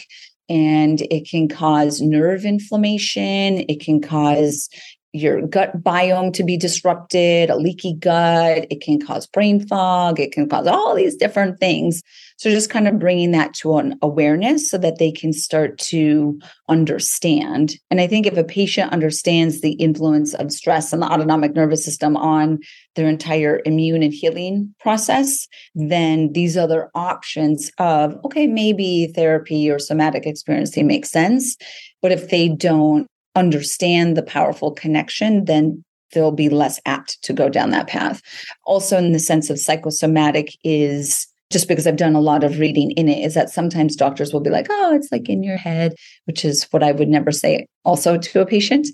and 0.49 1.01
it 1.01 1.27
can 1.29 1.47
cause 1.47 2.01
nerve 2.01 2.45
inflammation. 2.45 3.65
It 3.69 3.79
can 3.79 4.01
cause 4.01 4.69
your 5.13 5.45
gut 5.45 5.83
biome 5.83 6.33
to 6.33 6.43
be 6.43 6.57
disrupted, 6.57 7.51
a 7.51 7.55
leaky 7.55 7.93
gut. 7.93 8.65
It 8.71 8.81
can 8.81 8.99
cause 8.99 9.27
brain 9.27 9.65
fog. 9.65 10.19
It 10.19 10.31
can 10.31 10.49
cause 10.49 10.65
all 10.65 10.95
these 10.95 11.15
different 11.15 11.59
things. 11.59 12.01
So 12.37 12.49
just 12.49 12.71
kind 12.71 12.87
of 12.87 12.97
bringing 12.97 13.31
that 13.31 13.53
to 13.55 13.77
an 13.77 13.97
awareness 14.01 14.69
so 14.69 14.79
that 14.79 14.97
they 14.97 15.11
can 15.11 15.31
start 15.31 15.77
to 15.77 16.39
understand. 16.67 17.75
And 17.91 18.01
I 18.01 18.07
think 18.07 18.25
if 18.25 18.35
a 18.37 18.43
patient 18.43 18.91
understands 18.91 19.61
the 19.61 19.73
influence 19.73 20.33
of 20.33 20.51
stress 20.51 20.91
and 20.91 21.01
the 21.01 21.11
autonomic 21.11 21.53
nervous 21.53 21.85
system 21.85 22.17
on 22.17 22.59
their 22.95 23.07
entire 23.07 23.61
immune 23.65 24.01
and 24.01 24.13
healing 24.13 24.73
process, 24.79 25.47
then 25.75 26.33
these 26.33 26.57
other 26.57 26.89
options 26.95 27.71
of, 27.77 28.17
okay, 28.25 28.47
maybe 28.47 29.11
therapy 29.15 29.69
or 29.69 29.77
somatic 29.77 30.25
experiencing 30.25 30.87
makes 30.87 31.11
sense. 31.11 31.55
But 32.01 32.11
if 32.11 32.29
they 32.29 32.49
don't 32.49 33.07
understand 33.35 34.15
the 34.15 34.23
powerful 34.23 34.71
connection, 34.71 35.45
then 35.45 35.83
they'll 36.13 36.31
be 36.31 36.49
less 36.49 36.79
apt 36.85 37.21
to 37.23 37.33
go 37.33 37.49
down 37.49 37.71
that 37.71 37.87
path. 37.87 38.21
Also, 38.65 38.97
in 38.97 39.11
the 39.11 39.19
sense 39.19 39.49
of 39.49 39.59
psychosomatic, 39.59 40.55
is 40.63 41.27
just 41.53 41.67
because 41.67 41.87
I've 41.87 41.95
done 41.95 42.15
a 42.15 42.21
lot 42.21 42.43
of 42.43 42.59
reading 42.59 42.91
in 42.91 43.07
it, 43.07 43.23
is 43.23 43.35
that 43.35 43.49
sometimes 43.49 43.95
doctors 43.95 44.33
will 44.33 44.41
be 44.41 44.49
like, 44.49 44.67
oh, 44.69 44.93
it's 44.93 45.11
like 45.11 45.29
in 45.29 45.43
your 45.43 45.55
head, 45.55 45.93
which 46.25 46.43
is 46.43 46.65
what 46.71 46.83
I 46.83 46.91
would 46.91 47.07
never 47.07 47.31
say 47.31 47.67
also 47.85 48.17
to 48.17 48.41
a 48.41 48.45
patient, 48.45 48.87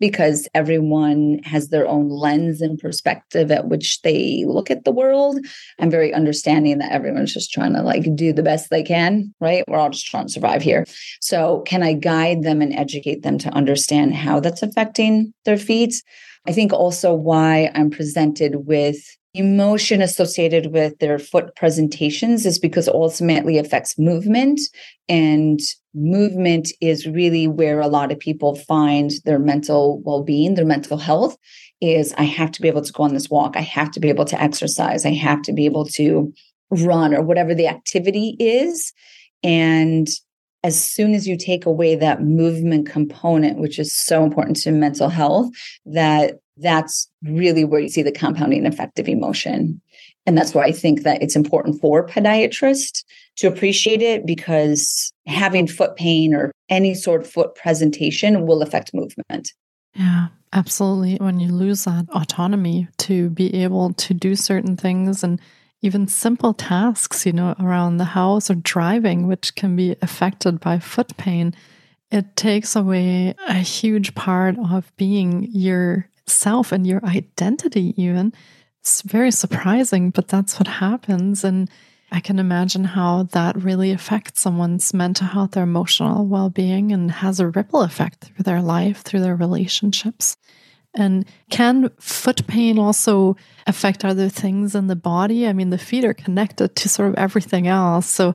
because 0.00 0.48
everyone 0.54 1.40
has 1.44 1.68
their 1.68 1.86
own 1.86 2.08
lens 2.08 2.60
and 2.60 2.78
perspective 2.78 3.50
at 3.50 3.68
which 3.68 4.00
they 4.02 4.44
look 4.46 4.70
at 4.70 4.84
the 4.84 4.92
world. 4.92 5.38
I'm 5.78 5.90
very 5.90 6.12
understanding 6.14 6.78
that 6.78 6.92
everyone's 6.92 7.34
just 7.34 7.52
trying 7.52 7.74
to 7.74 7.82
like 7.82 8.14
do 8.16 8.32
the 8.32 8.42
best 8.42 8.70
they 8.70 8.82
can, 8.82 9.34
right? 9.40 9.64
We're 9.68 9.78
all 9.78 9.90
just 9.90 10.06
trying 10.06 10.26
to 10.26 10.32
survive 10.32 10.62
here. 10.62 10.86
So, 11.20 11.62
can 11.66 11.82
I 11.82 11.92
guide 11.92 12.42
them 12.42 12.62
and 12.62 12.72
educate 12.72 13.22
them 13.22 13.38
to 13.38 13.50
understand 13.50 14.14
how 14.14 14.40
that's 14.40 14.62
affecting 14.62 15.32
their 15.44 15.58
feet? 15.58 16.02
I 16.46 16.52
think 16.52 16.72
also 16.72 17.12
why 17.12 17.70
I'm 17.74 17.90
presented 17.90 18.66
with 18.66 18.96
emotion 19.36 20.02
associated 20.02 20.72
with 20.72 20.98
their 20.98 21.18
foot 21.18 21.54
presentations 21.56 22.46
is 22.46 22.58
because 22.58 22.88
ultimately 22.88 23.58
affects 23.58 23.98
movement 23.98 24.60
and 25.08 25.60
movement 25.94 26.68
is 26.80 27.06
really 27.06 27.46
where 27.46 27.80
a 27.80 27.88
lot 27.88 28.12
of 28.12 28.18
people 28.18 28.54
find 28.54 29.12
their 29.24 29.38
mental 29.38 30.00
well-being 30.02 30.54
their 30.54 30.64
mental 30.64 30.98
health 30.98 31.36
is 31.80 32.12
i 32.18 32.22
have 32.22 32.50
to 32.50 32.60
be 32.60 32.68
able 32.68 32.82
to 32.82 32.92
go 32.92 33.02
on 33.02 33.14
this 33.14 33.30
walk 33.30 33.56
i 33.56 33.60
have 33.60 33.90
to 33.90 34.00
be 34.00 34.08
able 34.08 34.24
to 34.24 34.40
exercise 34.40 35.06
i 35.06 35.12
have 35.12 35.40
to 35.42 35.52
be 35.52 35.64
able 35.64 35.86
to 35.86 36.32
run 36.70 37.14
or 37.14 37.22
whatever 37.22 37.54
the 37.54 37.68
activity 37.68 38.36
is. 38.38 38.92
And 39.42 40.08
as 40.64 40.82
soon 40.82 41.14
as 41.14 41.28
you 41.28 41.36
take 41.36 41.66
away 41.66 41.94
that 41.94 42.22
movement 42.22 42.88
component 42.88 43.58
which 43.58 43.78
is 43.78 43.94
so 43.94 44.24
important 44.24 44.56
to 44.56 44.72
mental 44.72 45.08
health 45.08 45.50
that 45.84 46.38
that's 46.56 47.08
really 47.22 47.64
where 47.64 47.80
you 47.80 47.88
see 47.88 48.02
the 48.02 48.12
compounding 48.12 48.66
effect 48.66 48.98
of 48.98 49.08
emotion. 49.08 49.80
And 50.26 50.36
that's 50.36 50.54
why 50.54 50.64
I 50.64 50.72
think 50.72 51.02
that 51.02 51.22
it's 51.22 51.36
important 51.36 51.80
for 51.80 52.06
podiatrists 52.06 53.04
to 53.36 53.46
appreciate 53.46 54.02
it 54.02 54.26
because 54.26 55.12
having 55.26 55.66
foot 55.66 55.96
pain 55.96 56.34
or 56.34 56.52
any 56.68 56.94
sort 56.94 57.22
of 57.22 57.30
foot 57.30 57.54
presentation 57.54 58.46
will 58.46 58.62
affect 58.62 58.94
movement. 58.94 59.52
Yeah, 59.94 60.28
absolutely. 60.52 61.16
When 61.16 61.38
you 61.38 61.52
lose 61.52 61.84
that 61.84 62.06
autonomy 62.10 62.88
to 62.98 63.30
be 63.30 63.62
able 63.62 63.92
to 63.94 64.14
do 64.14 64.34
certain 64.34 64.76
things 64.76 65.22
and 65.22 65.40
even 65.82 66.08
simple 66.08 66.54
tasks, 66.54 67.24
you 67.24 67.32
know, 67.32 67.54
around 67.60 67.98
the 67.98 68.04
house 68.04 68.50
or 68.50 68.54
driving, 68.56 69.28
which 69.28 69.54
can 69.54 69.76
be 69.76 69.94
affected 70.02 70.58
by 70.58 70.78
foot 70.78 71.16
pain, 71.16 71.54
it 72.10 72.36
takes 72.36 72.74
away 72.74 73.34
a 73.46 73.54
huge 73.54 74.14
part 74.14 74.56
of 74.58 74.92
being 74.96 75.48
your 75.52 76.08
self 76.26 76.72
and 76.72 76.86
your 76.86 77.04
identity, 77.04 77.94
even. 77.96 78.32
It's 78.80 79.02
very 79.02 79.30
surprising, 79.30 80.10
but 80.10 80.28
that's 80.28 80.58
what 80.58 80.68
happens. 80.68 81.44
And 81.44 81.70
I 82.12 82.20
can 82.20 82.38
imagine 82.38 82.84
how 82.84 83.24
that 83.32 83.56
really 83.56 83.90
affects 83.90 84.40
someone's 84.40 84.94
mental 84.94 85.26
health, 85.26 85.52
their 85.52 85.64
emotional 85.64 86.26
well 86.26 86.50
being, 86.50 86.92
and 86.92 87.10
has 87.10 87.40
a 87.40 87.48
ripple 87.48 87.82
effect 87.82 88.24
through 88.24 88.44
their 88.44 88.62
life, 88.62 89.02
through 89.02 89.20
their 89.20 89.36
relationships. 89.36 90.36
And 90.94 91.26
can 91.50 91.90
foot 91.98 92.46
pain 92.46 92.78
also 92.78 93.36
affect 93.66 94.04
other 94.04 94.28
things 94.28 94.74
in 94.74 94.86
the 94.86 94.96
body? 94.96 95.46
I 95.46 95.52
mean, 95.52 95.70
the 95.70 95.78
feet 95.78 96.04
are 96.04 96.14
connected 96.14 96.74
to 96.76 96.88
sort 96.88 97.10
of 97.10 97.16
everything 97.16 97.66
else. 97.66 98.06
So, 98.06 98.32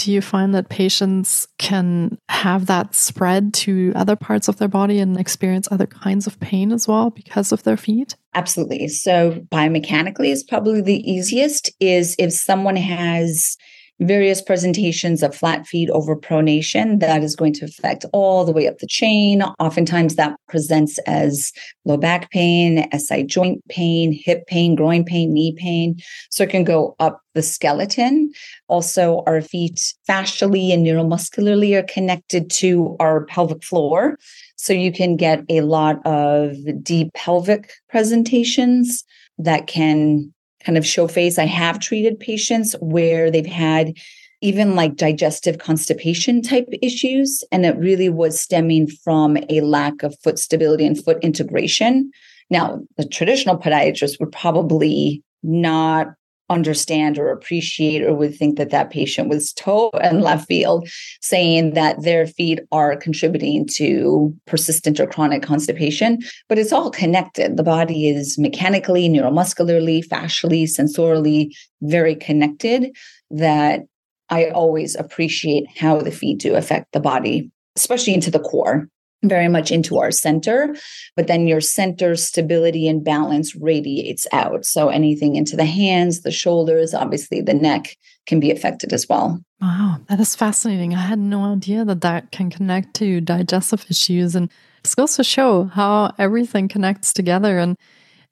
do 0.00 0.10
you 0.10 0.22
find 0.22 0.54
that 0.54 0.70
patients 0.70 1.46
can 1.58 2.16
have 2.30 2.64
that 2.64 2.94
spread 2.94 3.52
to 3.52 3.92
other 3.94 4.16
parts 4.16 4.48
of 4.48 4.56
their 4.56 4.66
body 4.66 4.98
and 4.98 5.20
experience 5.20 5.68
other 5.70 5.86
kinds 5.86 6.26
of 6.26 6.40
pain 6.40 6.72
as 6.72 6.88
well 6.88 7.10
because 7.10 7.52
of 7.52 7.64
their 7.64 7.76
feet? 7.76 8.16
Absolutely. 8.34 8.88
So 8.88 9.32
biomechanically 9.52 10.28
is 10.28 10.42
probably 10.42 10.80
the 10.80 11.10
easiest 11.10 11.70
is 11.80 12.16
if 12.18 12.32
someone 12.32 12.76
has 12.76 13.58
various 14.00 14.40
presentations 14.40 15.22
of 15.22 15.34
flat 15.34 15.66
feet 15.66 15.90
over 15.90 16.16
pronation 16.16 17.00
that 17.00 17.22
is 17.22 17.36
going 17.36 17.52
to 17.52 17.66
affect 17.66 18.06
all 18.12 18.44
the 18.44 18.52
way 18.52 18.66
up 18.66 18.78
the 18.78 18.86
chain. 18.86 19.42
Oftentimes 19.58 20.16
that 20.16 20.36
presents 20.48 20.98
as 21.00 21.52
low 21.84 21.98
back 21.98 22.30
pain, 22.30 22.88
SI 22.98 23.24
joint 23.24 23.60
pain, 23.68 24.12
hip 24.12 24.46
pain, 24.46 24.74
groin 24.74 25.04
pain, 25.04 25.32
knee 25.34 25.54
pain. 25.58 25.96
So 26.30 26.44
it 26.44 26.50
can 26.50 26.64
go 26.64 26.96
up 26.98 27.20
the 27.34 27.42
skeleton. 27.42 28.32
Also, 28.70 29.24
our 29.26 29.42
feet 29.42 29.92
fascially 30.08 30.72
and 30.72 30.86
neuromuscularly 30.86 31.76
are 31.76 31.82
connected 31.82 32.48
to 32.50 32.96
our 33.00 33.24
pelvic 33.26 33.64
floor. 33.64 34.16
So 34.56 34.72
you 34.72 34.92
can 34.92 35.16
get 35.16 35.42
a 35.48 35.62
lot 35.62 36.04
of 36.06 36.56
deep 36.82 37.12
pelvic 37.14 37.72
presentations 37.88 39.04
that 39.38 39.66
can 39.66 40.32
kind 40.64 40.78
of 40.78 40.86
show 40.86 41.08
face. 41.08 41.38
I 41.38 41.46
have 41.46 41.80
treated 41.80 42.20
patients 42.20 42.74
where 42.80 43.30
they've 43.30 43.44
had 43.44 43.94
even 44.40 44.76
like 44.76 44.96
digestive 44.96 45.58
constipation 45.58 46.40
type 46.40 46.68
issues. 46.80 47.42
And 47.50 47.66
it 47.66 47.76
really 47.76 48.08
was 48.08 48.40
stemming 48.40 48.88
from 48.88 49.36
a 49.48 49.60
lack 49.60 50.02
of 50.02 50.16
foot 50.22 50.38
stability 50.38 50.86
and 50.86 51.02
foot 51.02 51.18
integration. 51.22 52.10
Now, 52.48 52.80
the 52.96 53.06
traditional 53.06 53.58
podiatrist 53.58 54.18
would 54.20 54.32
probably 54.32 55.22
not 55.42 56.14
understand 56.50 57.18
or 57.18 57.30
appreciate 57.30 58.02
or 58.02 58.14
would 58.14 58.36
think 58.36 58.58
that 58.58 58.70
that 58.70 58.90
patient 58.90 59.28
was 59.28 59.52
toe 59.52 59.90
and 60.02 60.20
left 60.20 60.48
field 60.48 60.88
saying 61.20 61.74
that 61.74 62.02
their 62.02 62.26
feet 62.26 62.60
are 62.72 62.96
contributing 62.96 63.66
to 63.66 64.34
persistent 64.46 65.00
or 65.00 65.06
chronic 65.06 65.42
constipation 65.42 66.18
but 66.48 66.58
it's 66.58 66.72
all 66.72 66.90
connected. 66.90 67.56
The 67.56 67.62
body 67.62 68.08
is 68.08 68.36
mechanically 68.38 69.08
neuromuscularly 69.08 70.06
fascially 70.06 70.64
sensorially 70.64 71.54
very 71.82 72.14
connected 72.14 72.94
that 73.30 73.82
i 74.28 74.46
always 74.46 74.96
appreciate 74.96 75.66
how 75.78 76.00
the 76.00 76.10
feet 76.10 76.38
do 76.38 76.54
affect 76.54 76.92
the 76.92 77.00
body 77.00 77.50
especially 77.76 78.12
into 78.12 78.30
the 78.30 78.40
core 78.40 78.88
very 79.22 79.48
much 79.48 79.70
into 79.70 79.98
our 79.98 80.10
center, 80.10 80.74
but 81.16 81.26
then 81.26 81.46
your 81.46 81.60
center 81.60 82.16
stability 82.16 82.88
and 82.88 83.04
balance 83.04 83.54
radiates 83.54 84.26
out. 84.32 84.64
So 84.64 84.88
anything 84.88 85.36
into 85.36 85.56
the 85.56 85.66
hands, 85.66 86.22
the 86.22 86.30
shoulders, 86.30 86.94
obviously 86.94 87.40
the 87.40 87.54
neck 87.54 87.96
can 88.26 88.40
be 88.40 88.50
affected 88.50 88.92
as 88.92 89.08
well. 89.08 89.42
Wow, 89.60 89.98
that 90.08 90.20
is 90.20 90.34
fascinating. 90.34 90.94
I 90.94 91.02
had 91.02 91.18
no 91.18 91.44
idea 91.52 91.84
that 91.84 92.00
that 92.00 92.32
can 92.32 92.50
connect 92.50 92.94
to 92.94 93.20
digestive 93.20 93.84
issues. 93.90 94.34
And 94.34 94.50
this 94.82 94.94
goes 94.94 95.16
to 95.16 95.24
show 95.24 95.64
how 95.64 96.14
everything 96.18 96.68
connects 96.68 97.12
together. 97.12 97.58
And 97.58 97.76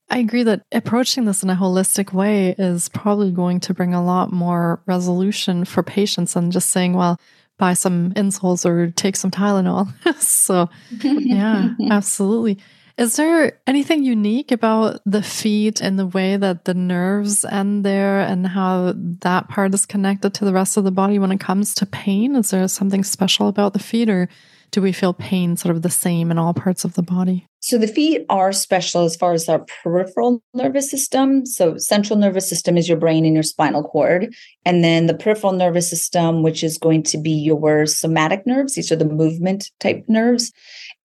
I 0.08 0.18
agree 0.18 0.42
that 0.44 0.62
approaching 0.72 1.26
this 1.26 1.42
in 1.42 1.50
a 1.50 1.54
holistic 1.56 2.14
way 2.14 2.54
is 2.56 2.88
probably 2.88 3.30
going 3.30 3.60
to 3.60 3.74
bring 3.74 3.92
a 3.92 4.02
lot 4.02 4.32
more 4.32 4.80
resolution 4.86 5.66
for 5.66 5.82
patients 5.82 6.32
than 6.32 6.50
just 6.50 6.70
saying, 6.70 6.94
well, 6.94 7.20
buy 7.58 7.74
some 7.74 8.12
insoles 8.12 8.64
or 8.64 8.90
take 8.92 9.16
some 9.16 9.30
Tylenol. 9.30 9.92
so, 10.20 10.70
yeah, 11.00 11.70
absolutely. 11.90 12.58
Is 12.96 13.14
there 13.14 13.60
anything 13.66 14.02
unique 14.02 14.50
about 14.50 15.00
the 15.06 15.22
feet 15.22 15.80
and 15.80 15.98
the 15.98 16.06
way 16.06 16.36
that 16.36 16.64
the 16.64 16.74
nerves 16.74 17.44
end 17.44 17.84
there 17.84 18.20
and 18.20 18.44
how 18.44 18.92
that 18.96 19.48
part 19.48 19.72
is 19.72 19.86
connected 19.86 20.34
to 20.34 20.44
the 20.44 20.52
rest 20.52 20.76
of 20.76 20.82
the 20.82 20.90
body 20.90 21.18
when 21.20 21.30
it 21.30 21.38
comes 21.38 21.74
to 21.76 21.86
pain? 21.86 22.34
Is 22.34 22.50
there 22.50 22.66
something 22.66 23.04
special 23.04 23.46
about 23.46 23.72
the 23.72 23.78
feet 23.78 24.10
or 24.10 24.28
do 24.72 24.82
we 24.82 24.92
feel 24.92 25.12
pain 25.12 25.56
sort 25.56 25.76
of 25.76 25.82
the 25.82 25.90
same 25.90 26.30
in 26.32 26.38
all 26.38 26.54
parts 26.54 26.84
of 26.84 26.94
the 26.94 27.02
body? 27.02 27.47
So 27.68 27.76
the 27.76 27.86
feet 27.86 28.24
are 28.30 28.50
special 28.50 29.04
as 29.04 29.14
far 29.14 29.34
as 29.34 29.46
our 29.46 29.58
peripheral 29.82 30.42
nervous 30.54 30.90
system. 30.90 31.44
So 31.44 31.76
central 31.76 32.18
nervous 32.18 32.48
system 32.48 32.78
is 32.78 32.88
your 32.88 32.96
brain 32.96 33.26
and 33.26 33.34
your 33.34 33.42
spinal 33.42 33.82
cord. 33.82 34.34
And 34.64 34.82
then 34.82 35.04
the 35.04 35.12
peripheral 35.12 35.52
nervous 35.52 35.90
system, 35.90 36.42
which 36.42 36.64
is 36.64 36.78
going 36.78 37.02
to 37.02 37.18
be 37.18 37.30
your 37.30 37.84
somatic 37.84 38.46
nerves. 38.46 38.74
These 38.74 38.90
are 38.90 38.96
the 38.96 39.04
movement 39.04 39.70
type 39.80 40.02
nerves. 40.08 40.50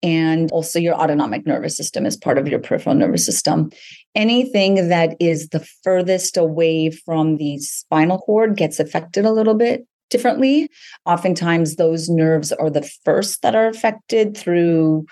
And 0.01 0.49
also 0.53 0.79
your 0.79 0.95
autonomic 0.95 1.45
nervous 1.45 1.75
system 1.75 2.05
is 2.05 2.15
part 2.15 2.37
of 2.37 2.47
your 2.47 2.59
peripheral 2.59 2.95
nervous 2.95 3.25
system. 3.25 3.69
Anything 4.15 4.87
that 4.87 5.17
is 5.19 5.49
the 5.49 5.67
furthest 5.83 6.37
away 6.37 6.91
from 6.91 7.35
the 7.35 7.57
spinal 7.57 8.19
cord 8.19 8.55
gets 8.55 8.79
affected 8.79 9.25
a 9.25 9.33
little 9.33 9.55
bit 9.55 9.85
differently. 10.09 10.69
Oftentimes, 11.05 11.75
those 11.75 12.07
nerves 12.07 12.53
are 12.53 12.69
the 12.69 12.89
first 13.03 13.41
that 13.41 13.53
are 13.53 13.67
affected 13.67 14.37
through 14.37 15.05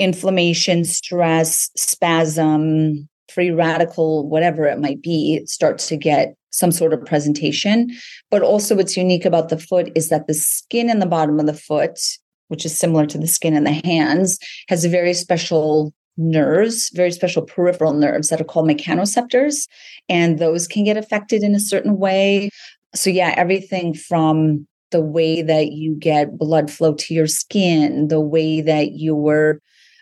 inflammation, 0.00 0.84
stress, 0.84 1.70
spasm, 1.76 3.08
free 3.30 3.50
radical, 3.50 4.28
whatever 4.28 4.64
it 4.64 4.80
might 4.80 5.02
be, 5.02 5.44
starts 5.46 5.86
to 5.88 5.96
get 5.96 6.34
some 6.50 6.72
sort 6.72 6.92
of 6.92 7.04
presentation. 7.04 7.90
But 8.30 8.42
also, 8.42 8.74
what's 8.74 8.96
unique 8.96 9.24
about 9.24 9.50
the 9.50 9.58
foot 9.58 9.92
is 9.94 10.08
that 10.08 10.26
the 10.26 10.34
skin 10.34 10.90
in 10.90 10.98
the 10.98 11.06
bottom 11.06 11.38
of 11.38 11.46
the 11.46 11.54
foot, 11.54 12.00
which 12.48 12.64
is 12.64 12.76
similar 12.76 13.06
to 13.06 13.18
the 13.18 13.28
skin 13.28 13.54
in 13.54 13.64
the 13.64 13.80
hands, 13.84 14.38
has 14.68 14.84
a 14.84 14.88
very 14.88 15.14
special 15.14 15.92
nerves, 16.16 16.90
very 16.94 17.12
special 17.12 17.42
peripheral 17.42 17.92
nerves 17.92 18.28
that 18.28 18.40
are 18.40 18.44
called 18.44 18.68
mechanoreceptors. 18.68 19.68
And 20.08 20.38
those 20.38 20.66
can 20.66 20.84
get 20.84 20.96
affected 20.96 21.42
in 21.42 21.54
a 21.54 21.60
certain 21.60 21.98
way. 21.98 22.50
So, 22.94 23.10
yeah, 23.10 23.34
everything 23.36 23.94
from 23.94 24.66
the 24.90 25.00
way 25.00 25.40
that 25.42 25.70
you 25.70 25.94
get 25.94 26.36
blood 26.36 26.70
flow 26.70 26.94
to 26.94 27.14
your 27.14 27.28
skin, 27.28 28.08
the 28.08 28.20
way 28.20 28.60
that 28.60 28.94
your 28.94 29.60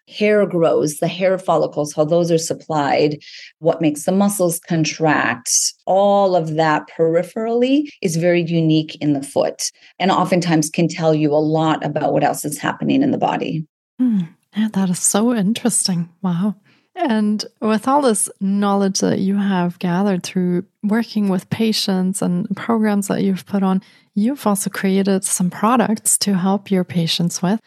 hair 0.09 0.47
grows, 0.47 0.97
the 0.97 1.09
hair 1.09 1.39
follicles, 1.39 1.93
how 1.93 2.05
those 2.05 2.31
are 2.31 2.39
supplied, 2.39 3.19
what 3.59 3.81
makes 3.81 4.05
the 4.05 4.13
muscles 4.13 4.59
contract, 4.61 5.51
all 5.87 6.35
of 6.35 6.55
that 6.55 6.89
peripherally 6.97 7.89
is 8.03 8.17
very 8.17 8.43
unique 8.43 8.97
in 9.01 9.13
the 9.13 9.23
foot 9.23 9.71
and 9.99 10.11
oftentimes 10.11 10.71
can 10.71 10.89
tell 10.89 11.15
you 11.15 11.33
a 11.33 11.37
lot 11.37 11.85
about 11.85 12.13
what 12.13 12.25
else 12.25 12.45
is 12.45 12.59
happening 12.59 13.03
in 13.03 13.11
the 13.11 13.19
body. 13.19 13.67
Hmm. 13.99 14.21
Yeah, 14.57 14.69
that 14.73 14.91
is 14.91 14.99
so 14.99 15.35
interesting. 15.35 16.09
Wow. 16.23 16.57
And 16.95 17.45
with 17.61 17.87
all 17.87 18.03
this 18.03 18.29
knowledge 18.41 19.01
that 19.01 19.21
you 19.21 19.37
have 19.37 19.79
gathered 19.79 20.25
through 20.25 20.65
working 20.83 21.29
with 21.29 21.49
patients 21.49 22.23
and 22.23 22.49
programs 22.57 23.07
that 23.07 23.23
you've 23.23 23.47
put 23.47 23.63
on, 23.63 23.83
you've 24.15 24.45
also 24.47 24.69
created 24.69 25.23
some 25.23 25.49
products 25.49 26.19
to 26.19 26.35
help 26.35 26.73
your 26.73 26.83
patients 26.83 27.41
with. 27.41 27.61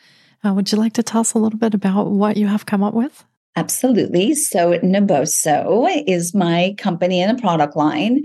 Uh, 0.45 0.53
would 0.53 0.71
you 0.71 0.77
like 0.77 0.93
to 0.93 1.03
tell 1.03 1.21
us 1.21 1.33
a 1.33 1.39
little 1.39 1.59
bit 1.59 1.73
about 1.73 2.09
what 2.09 2.37
you 2.37 2.47
have 2.47 2.65
come 2.65 2.83
up 2.83 2.93
with? 2.93 3.23
Absolutely. 3.55 4.33
So, 4.33 4.79
Naboso 4.79 6.03
is 6.07 6.33
my 6.33 6.73
company 6.77 7.21
and 7.21 7.37
a 7.37 7.41
product 7.41 7.75
line, 7.75 8.23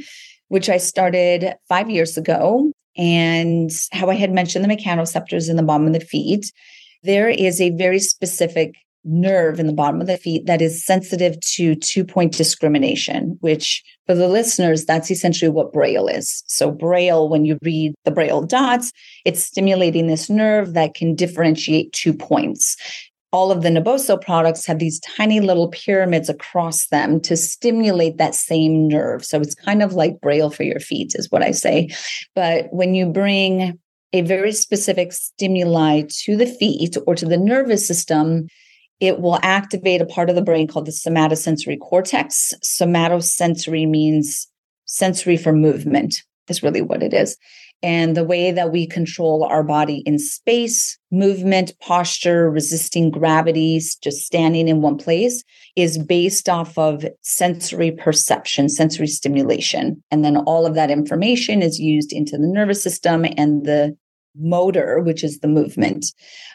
which 0.49 0.69
I 0.69 0.77
started 0.77 1.55
five 1.69 1.91
years 1.91 2.17
ago. 2.17 2.71
And 2.97 3.71
how 3.93 4.09
I 4.09 4.15
had 4.15 4.33
mentioned 4.33 4.65
the 4.65 4.75
mechanoreceptors 4.75 5.51
in 5.51 5.57
the 5.57 5.63
bottom 5.63 5.87
of 5.87 5.93
the 5.93 6.01
feet, 6.01 6.51
there 7.03 7.29
is 7.29 7.61
a 7.61 7.71
very 7.71 7.99
specific 7.99 8.77
nerve 9.07 9.59
in 9.61 9.67
the 9.67 9.73
bottom 9.73 10.01
of 10.01 10.07
the 10.07 10.17
feet 10.17 10.47
that 10.47 10.61
is 10.61 10.85
sensitive 10.85 11.39
to 11.41 11.75
two 11.77 12.05
point 12.05 12.33
discrimination, 12.33 13.39
which 13.41 13.83
for 14.07 14.15
the 14.15 14.29
listeners, 14.29 14.85
that's 14.85 15.11
essentially 15.11 15.49
what 15.49 15.73
Braille 15.73 16.09
is. 16.09 16.45
So, 16.47 16.71
Braille, 16.71 17.29
when 17.29 17.45
you 17.45 17.59
read 17.63 17.95
the 18.05 18.11
Braille 18.11 18.43
dots, 18.43 18.93
it's 19.25 19.43
stimulating 19.43 20.07
this 20.07 20.31
nerve 20.31 20.75
that 20.75 20.95
can 20.95 21.15
differentiate 21.15 21.93
two 21.93 22.13
points. 22.13 22.77
All 23.33 23.51
of 23.51 23.63
the 23.63 23.69
Naboso 23.69 24.21
products 24.21 24.65
have 24.67 24.79
these 24.79 25.01
tiny 25.01 25.41
little 25.41 25.69
pyramids 25.69 26.29
across 26.29 26.87
them 26.89 27.21
to 27.23 27.37
stimulate 27.37 28.19
that 28.19 28.35
same 28.35 28.89
nerve. 28.89 29.25
So, 29.25 29.41
it's 29.41 29.55
kind 29.55 29.83
of 29.83 29.95
like 29.95 30.21
Braille 30.21 30.51
for 30.51 30.63
your 30.63 30.81
feet, 30.81 31.15
is 31.15 31.31
what 31.31 31.43
I 31.43 31.51
say. 31.51 31.89
But 32.35 32.67
when 32.71 32.95
you 32.95 33.07
bring 33.07 33.79
a 34.13 34.23
very 34.23 34.53
specific 34.53 35.13
stimuli 35.13 36.03
to 36.09 36.37
the 36.37 36.47
feet 36.47 36.97
or 37.07 37.15
to 37.17 37.27
the 37.27 37.37
nervous 37.37 37.87
system, 37.87 38.47
it 39.01 39.21
will 39.21 39.39
activate 39.43 40.01
a 40.01 40.07
part 40.07 40.31
of 40.31 40.37
the 40.37 40.43
brain 40.43 40.67
called 40.67 40.87
the 40.87 40.93
somatosensory 40.93 41.79
cortex. 41.79 42.53
Somatosensory 42.65 43.89
means 43.89 44.49
sensory 44.87 45.37
for 45.37 45.53
movement, 45.53 46.17
is 46.49 46.63
really 46.63 46.83
what 46.83 47.03
it 47.03 47.13
is. 47.13 47.37
And 47.83 48.17
the 48.17 48.25
way 48.25 48.53
that 48.53 48.73
we 48.73 48.87
control 48.87 49.45
our 49.45 49.63
body 49.63 50.03
in 50.07 50.19
space, 50.19 50.99
movement, 51.11 51.79
posture, 51.79 52.51
resisting 52.51 53.11
gravity, 53.11 53.81
just 54.03 54.25
standing 54.25 54.67
in 54.67 54.81
one 54.81 54.97
place 54.97 55.45
is 55.77 55.99
based 55.99 56.49
off 56.49 56.77
of 56.79 57.05
sensory 57.21 57.91
perception, 57.91 58.71
sensory 58.71 59.07
stimulation. 59.07 60.03
And 60.11 60.25
then 60.25 60.39
all 60.39 60.65
of 60.65 60.75
that 60.75 60.91
information 60.91 61.61
is 61.61 61.79
used 61.79 62.13
into 62.13 62.39
the 62.39 62.47
nervous 62.47 62.83
system 62.83 63.27
and 63.37 63.67
the 63.67 63.95
motor, 64.39 65.01
which 65.01 65.25
is 65.25 65.41
the 65.41 65.49
movement. 65.49 66.07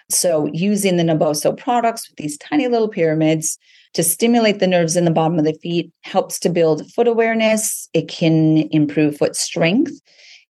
So, 0.09 0.49
using 0.53 0.97
the 0.97 1.03
Naboso 1.03 1.57
products 1.57 2.09
with 2.09 2.17
these 2.17 2.37
tiny 2.37 2.67
little 2.67 2.89
pyramids 2.89 3.57
to 3.93 4.03
stimulate 4.03 4.59
the 4.59 4.67
nerves 4.67 4.95
in 4.95 5.05
the 5.05 5.11
bottom 5.11 5.37
of 5.37 5.45
the 5.45 5.57
feet 5.61 5.91
helps 6.01 6.39
to 6.39 6.49
build 6.49 6.89
foot 6.91 7.07
awareness. 7.07 7.89
It 7.93 8.07
can 8.07 8.69
improve 8.71 9.17
foot 9.17 9.35
strength. 9.35 9.91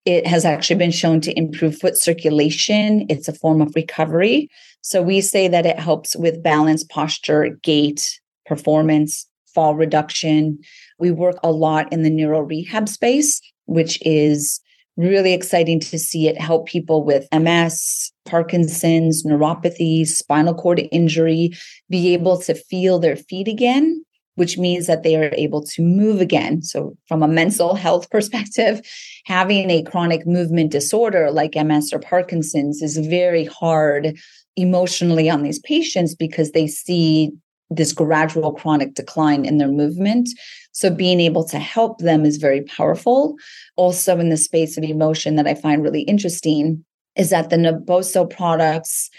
It 0.06 0.26
has 0.26 0.46
actually 0.46 0.78
been 0.78 0.92
shown 0.92 1.22
to 1.22 1.38
improve 1.38 1.78
foot 1.78 1.98
circulation. 1.98 3.06
It's 3.10 3.28
a 3.28 3.34
form 3.34 3.62
of 3.62 3.74
recovery. 3.76 4.50
So, 4.82 5.02
we 5.02 5.22
say 5.22 5.48
that 5.48 5.66
it 5.66 5.80
helps 5.80 6.16
with 6.16 6.44
balance, 6.44 6.84
posture, 6.84 7.58
gait, 7.64 8.20
performance, 8.46 9.26
fall 9.54 9.76
reduction. 9.76 10.60
We 11.00 11.12
work 11.12 11.38
a 11.44 11.52
lot 11.52 11.92
in 11.92 12.04
the 12.04 12.10
neuro 12.10 12.42
rehab 12.42 12.88
space, 12.88 13.42
which 13.66 14.00
is 14.06 14.62
really 15.00 15.34
exciting 15.34 15.80
to 15.80 15.98
see 15.98 16.28
it 16.28 16.40
help 16.40 16.68
people 16.68 17.04
with 17.04 17.28
MS, 17.34 18.12
Parkinson's, 18.26 19.24
neuropathy, 19.24 20.06
spinal 20.06 20.54
cord 20.54 20.82
injury 20.92 21.52
be 21.90 22.14
able 22.14 22.38
to 22.42 22.54
feel 22.54 23.00
their 23.00 23.16
feet 23.16 23.48
again, 23.48 24.04
which 24.36 24.58
means 24.58 24.88
that 24.88 25.04
they 25.04 25.16
are 25.16 25.34
able 25.36 25.64
to 25.64 25.82
move 25.82 26.20
again. 26.20 26.62
So, 26.62 26.98
from 27.08 27.24
a 27.24 27.30
mental 27.30 27.76
health 27.86 28.10
perspective, 28.10 28.82
having 29.26 29.70
a 29.70 29.84
chronic 29.84 30.28
movement 30.28 30.72
disorder 30.72 31.32
like 31.32 31.56
MS 31.56 31.94
or 31.94 32.00
Parkinson's 32.00 32.82
is 32.82 32.98
very 32.98 33.46
hard 33.46 34.18
emotionally 34.58 35.30
on 35.30 35.44
these 35.44 35.60
patients 35.60 36.14
because 36.14 36.52
they 36.52 36.68
see 36.68 37.32
this 37.70 37.94
gradual 37.94 38.54
chronic 38.54 38.96
decline 38.96 39.46
in 39.46 39.58
their 39.58 39.68
movement. 39.68 40.30
So 40.72 40.90
being 40.90 41.20
able 41.20 41.44
to 41.46 41.60
help 41.60 42.00
them 42.00 42.26
is 42.26 42.38
very 42.38 42.62
powerful. 42.62 43.36
Also, 43.76 44.18
in 44.20 44.30
the 44.30 44.38
space 44.38 44.78
of 44.78 44.84
emotion 44.84 45.36
that 45.36 45.48
I 45.48 45.54
find 45.54 45.84
really 45.84 46.02
interesting 46.02 46.84
is 47.16 47.30
that 47.30 47.50
the 47.50 47.58
Naboso 47.58 48.30
products, 48.30 49.10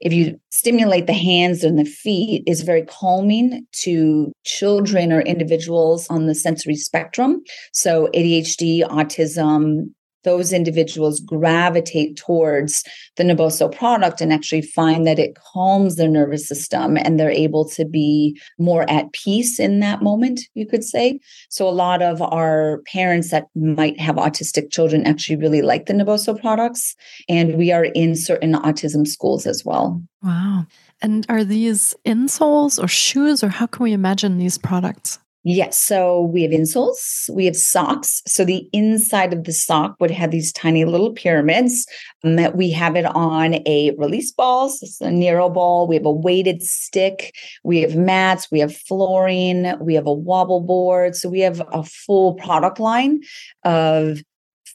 if 0.00 0.12
you 0.12 0.40
stimulate 0.50 1.06
the 1.06 1.12
hands 1.12 1.62
and 1.62 1.78
the 1.78 1.84
feet, 1.84 2.42
is 2.46 2.62
very 2.62 2.82
calming 2.82 3.66
to 3.72 4.32
children 4.44 5.12
or 5.12 5.20
individuals 5.20 6.08
on 6.08 6.26
the 6.26 6.34
sensory 6.34 6.76
spectrum. 6.76 7.42
So 7.72 8.08
ADHD, 8.14 8.82
autism, 8.82 9.90
those 10.24 10.52
individuals 10.52 11.20
gravitate 11.20 12.16
towards 12.16 12.84
the 13.16 13.24
Naboso 13.24 13.74
product 13.74 14.20
and 14.20 14.32
actually 14.32 14.62
find 14.62 15.06
that 15.06 15.18
it 15.18 15.36
calms 15.36 15.96
their 15.96 16.08
nervous 16.08 16.48
system 16.48 16.96
and 16.96 17.18
they're 17.18 17.30
able 17.30 17.68
to 17.70 17.84
be 17.84 18.38
more 18.58 18.88
at 18.90 19.12
peace 19.12 19.60
in 19.60 19.80
that 19.80 20.02
moment, 20.02 20.40
you 20.54 20.66
could 20.66 20.84
say. 20.84 21.20
So, 21.48 21.68
a 21.68 21.70
lot 21.70 22.02
of 22.02 22.20
our 22.20 22.82
parents 22.86 23.30
that 23.30 23.46
might 23.54 23.98
have 24.00 24.16
autistic 24.16 24.70
children 24.70 25.06
actually 25.06 25.36
really 25.36 25.62
like 25.62 25.86
the 25.86 25.94
Naboso 25.94 26.38
products. 26.38 26.96
And 27.28 27.56
we 27.56 27.72
are 27.72 27.84
in 27.84 28.16
certain 28.16 28.54
autism 28.54 29.06
schools 29.06 29.46
as 29.46 29.64
well. 29.64 30.02
Wow. 30.22 30.66
And 31.02 31.26
are 31.28 31.44
these 31.44 31.94
insoles 32.06 32.82
or 32.82 32.88
shoes, 32.88 33.44
or 33.44 33.48
how 33.48 33.66
can 33.66 33.84
we 33.84 33.92
imagine 33.92 34.38
these 34.38 34.56
products? 34.56 35.18
Yes. 35.46 35.78
So 35.78 36.22
we 36.22 36.42
have 36.42 36.52
insoles, 36.52 37.28
we 37.30 37.44
have 37.44 37.54
socks. 37.54 38.22
So 38.26 38.46
the 38.46 38.66
inside 38.72 39.34
of 39.34 39.44
the 39.44 39.52
sock 39.52 39.94
would 40.00 40.10
have 40.10 40.30
these 40.30 40.50
tiny 40.50 40.86
little 40.86 41.12
pyramids. 41.12 41.86
Um, 42.24 42.38
we 42.54 42.70
have 42.70 42.96
it 42.96 43.04
on 43.04 43.56
a 43.66 43.92
release 43.98 44.32
ball, 44.32 44.70
so 44.70 44.78
it's 44.84 45.02
a 45.02 45.10
Neuro 45.10 45.50
ball. 45.50 45.86
We 45.86 45.96
have 45.96 46.06
a 46.06 46.10
weighted 46.10 46.62
stick. 46.62 47.34
We 47.62 47.82
have 47.82 47.94
mats. 47.94 48.50
We 48.50 48.58
have 48.60 48.74
flooring. 48.74 49.74
We 49.80 49.92
have 49.94 50.06
a 50.06 50.14
wobble 50.14 50.62
board. 50.62 51.14
So 51.14 51.28
we 51.28 51.40
have 51.40 51.60
a 51.72 51.84
full 51.84 52.34
product 52.36 52.80
line 52.80 53.20
of 53.64 54.22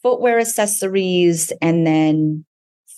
footwear 0.03 0.39
accessories 0.39 1.51
and 1.63 1.88
then 1.88 2.45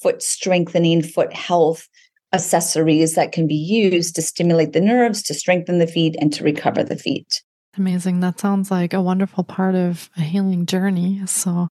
foot 0.01 0.21
strengthening, 0.21 1.03
foot 1.03 1.31
health 1.31 1.87
accessories 2.33 3.15
that 3.15 3.31
can 3.31 3.47
be 3.47 3.55
used 3.55 4.13
to 4.15 4.21
stimulate 4.21 4.73
the 4.73 4.81
nerves, 4.81 5.23
to 5.23 5.33
strengthen 5.33 5.79
the 5.79 5.87
feet, 5.87 6.17
and 6.19 6.33
to 6.33 6.43
recover 6.43 6.83
the 6.83 6.97
feet. 6.97 7.41
Amazing. 7.77 8.19
That 8.19 8.39
sounds 8.39 8.69
like 8.69 8.93
a 8.93 9.01
wonderful 9.01 9.43
part 9.43 9.75
of 9.75 10.09
a 10.17 10.21
healing 10.21 10.65
journey. 10.65 11.21
So, 11.25 11.69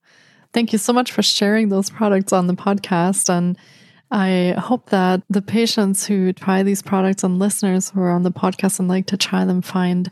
thank 0.52 0.72
you 0.72 0.78
so 0.78 0.92
much 0.92 1.12
for 1.12 1.22
sharing 1.22 1.68
those 1.68 1.90
products 1.90 2.32
on 2.32 2.46
the 2.46 2.54
podcast. 2.54 3.28
And 3.28 3.58
I 4.10 4.54
hope 4.58 4.90
that 4.90 5.22
the 5.28 5.42
patients 5.42 6.06
who 6.06 6.32
try 6.32 6.62
these 6.62 6.82
products 6.82 7.22
and 7.22 7.38
listeners 7.38 7.90
who 7.90 8.00
are 8.00 8.10
on 8.10 8.22
the 8.22 8.32
podcast 8.32 8.78
and 8.80 8.88
like 8.88 9.06
to 9.06 9.16
try 9.16 9.44
them 9.44 9.62
find 9.62 10.10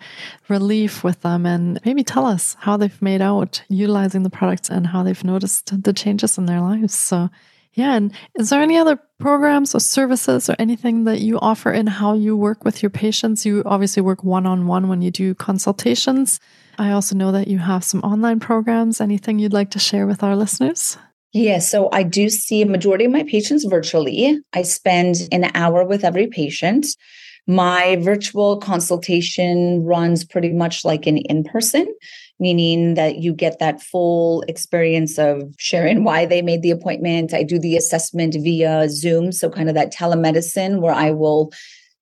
relief 0.48 1.03
with 1.03 1.22
them 1.22 1.46
and 1.46 1.81
maybe 1.85 2.05
tell 2.05 2.27
us 2.27 2.55
how 2.61 2.77
they've 2.77 3.03
made 3.03 3.22
out 3.22 3.62
utilizing 3.68 4.22
the 4.22 4.31
products 4.31 4.68
and 4.70 4.87
how 4.88 5.03
they've 5.03 5.24
noticed 5.24 5.83
the 5.83 5.92
changes 5.92 6.38
in 6.38 6.46
their 6.46 6.61
lives. 6.61 6.94
So, 6.94 7.31
yeah. 7.79 7.95
And 7.95 8.12
is 8.35 8.51
there 8.51 8.61
any 8.61 8.77
other 8.77 8.99
programs 9.21 9.73
or 9.73 9.79
services 9.79 10.51
or 10.51 10.57
anything 10.59 11.05
that 11.05 11.21
you 11.21 11.38
offer 11.38 11.73
in 11.73 11.87
how 11.87 12.12
you 12.12 12.37
work 12.37 12.64
with 12.64 12.83
your 12.83 12.91
patients? 12.91 13.47
You 13.47 13.62
obviously 13.64 14.03
work 14.03 14.25
one 14.25 14.47
on 14.47 14.67
one 14.67 14.88
when 14.88 15.01
you 15.01 15.12
do 15.12 15.33
consultations. 15.37 16.41
I 16.77 16.91
also 16.91 17.14
know 17.14 17.31
that 17.31 17.47
you 17.47 17.59
have 17.59 17.85
some 17.85 18.01
online 18.01 18.41
programs. 18.41 19.01
Anything 19.01 19.38
you'd 19.38 19.53
like 19.53 19.71
to 19.71 19.79
share 19.79 20.09
with 20.09 20.25
our 20.25 20.35
listeners? 20.35 20.99
Yeah, 21.33 21.61
so 21.61 21.88
I 21.93 22.03
do 22.03 22.29
see 22.29 22.62
a 22.62 22.67
majority 22.67 23.05
of 23.05 23.12
my 23.12 23.23
patients 23.23 23.64
virtually. 23.64 24.41
I 24.53 24.62
spend 24.62 25.29
an 25.31 25.49
hour 25.55 25.85
with 25.85 26.05
every 26.05 26.27
patient. 26.27 26.87
My 27.47 27.97
virtual 28.01 28.57
consultation 28.59 29.85
runs 29.85 30.25
pretty 30.25 30.53
much 30.53 30.85
like 30.85 31.07
an 31.07 31.19
in 31.19 31.45
person 31.45 31.87
meaning 32.40 32.94
that 32.94 33.16
you 33.16 33.33
get 33.33 33.59
that 33.59 33.83
full 33.83 34.42
experience 34.48 35.18
of 35.18 35.42
sharing 35.59 36.05
why 36.05 36.27
they 36.27 36.42
made 36.42 36.62
the 36.62 36.70
appointment. 36.70 37.35
I 37.35 37.42
do 37.42 37.59
the 37.59 37.77
assessment 37.77 38.35
via 38.35 38.88
Zoom. 38.88 39.33
So, 39.33 39.51
kind 39.51 39.68
of 39.68 39.74
that 39.74 39.92
telemedicine 39.92 40.81
where 40.81 40.94
I 40.94 41.11
will 41.11 41.53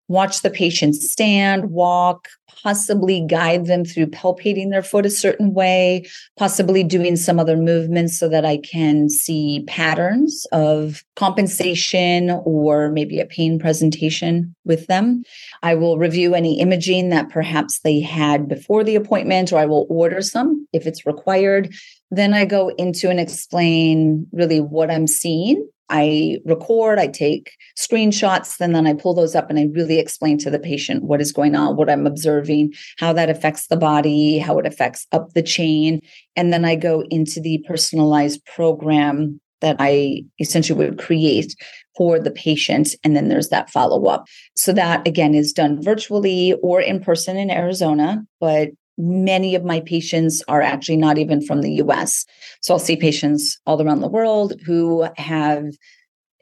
watch 0.09 0.43
the 0.43 0.51
patient 0.51 0.95
stand, 0.95 1.71
walk, 1.71 2.29
possibly 2.63 3.21
guide 3.21 3.67
them 3.67 3.85
through 3.85 4.07
palpating 4.07 4.71
their 4.71 4.83
foot 4.83 5.07
a 5.07 5.11
certain 5.11 5.53
way, 5.53 6.07
possibly 6.39 6.83
doing 6.83 7.17
some 7.17 7.39
other 7.39 7.57
movements 7.57 8.19
so 8.19 8.29
that 8.29 8.45
I 8.45 8.59
can 8.59 9.09
see 9.09 9.65
patterns 9.67 10.47
of 10.53 11.05
compensation 11.17 12.31
or 12.45 12.91
maybe 12.91 13.21
a 13.21 13.27
pain 13.27 13.59
presentation 13.59 14.55
with 14.65 14.87
them. 14.87 15.23
I 15.63 15.75
will 15.75 15.99
review 15.99 16.35
any 16.35 16.59
imaging 16.61 17.11
that 17.11 17.31
perhaps 17.31 17.81
they 17.81 18.01
had 18.01 18.49
before 18.49 18.85
the 18.85 18.97
appointment, 18.97 19.53
or 19.53 19.59
I 19.59 19.67
will 19.67 19.87
order 19.89 20.23
some 20.23 20.67
if 20.73 20.87
it's 20.87 21.07
required. 21.07 21.75
Then 22.11 22.35
I 22.35 22.45
go 22.45 22.69
into 22.71 23.11
and 23.11 23.21
explain 23.21 24.27
really 24.33 24.61
what 24.61 24.91
I'm 24.91 25.07
seeing 25.07 25.69
I 25.89 26.39
record, 26.45 26.99
I 26.99 27.07
take 27.07 27.53
screenshots, 27.79 28.61
and 28.61 28.75
then 28.75 28.87
I 28.87 28.95
pull 28.95 29.15
those 29.15 29.35
up 29.35 29.51
and 29.51 29.59
I 29.59 29.69
really 29.73 29.99
explain 29.99 30.39
to 30.39 30.51
the 30.51 30.59
patient 30.59 31.05
what 31.05 31.21
is 31.21 31.33
going 31.33 31.55
on, 31.55 31.77
what 31.77 31.91
I'm 31.91 32.07
observing, 32.07 32.75
how 32.99 33.13
that 33.13 33.31
affects 33.31 33.69
the 33.69 33.77
body, 33.77 34.39
how 34.39 34.59
it 34.59 34.67
affects 34.67 35.07
up 35.13 35.33
the 35.35 35.43
chain. 35.43 36.01
And 36.35 36.53
then 36.53 36.65
I 36.65 36.75
go 36.77 37.05
into 37.11 37.41
the 37.41 37.65
personalized 37.67 38.45
program 38.45 39.41
that 39.61 39.77
I 39.79 40.25
essentially 40.39 40.87
would 40.87 40.99
create 40.99 41.55
for 41.97 42.19
the 42.19 42.31
patient. 42.31 42.91
And 43.05 43.17
then 43.17 43.29
there's 43.29 43.49
that 43.49 43.71
follow 43.71 44.07
up. 44.07 44.27
So 44.55 44.73
that 44.73 45.07
again 45.07 45.35
is 45.35 45.53
done 45.53 45.83
virtually 45.83 46.55
or 46.63 46.81
in 46.81 47.01
person 47.01 47.37
in 47.37 47.51
Arizona, 47.51 48.23
but 48.39 48.71
many 48.99 49.55
of 49.55 49.65
my 49.65 49.81
patients 49.81 50.43
are 50.49 50.63
actually 50.63 50.97
not 50.97 51.19
even 51.19 51.41
from 51.41 51.63
the 51.63 51.73
US. 51.75 52.25
So 52.61 52.75
I'll 52.75 52.81
see 52.81 52.97
patients 52.97 53.59
all 53.67 53.81
around 53.81 54.01
the 54.01 54.09
world 54.09 54.55
who 54.65 55.07
have 55.17 55.67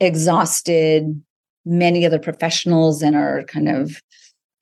exhausted 0.00 1.22
many 1.64 2.04
other 2.04 2.18
professionals 2.18 3.02
and 3.02 3.16
are 3.16 3.44
kind 3.44 3.68
of 3.68 4.02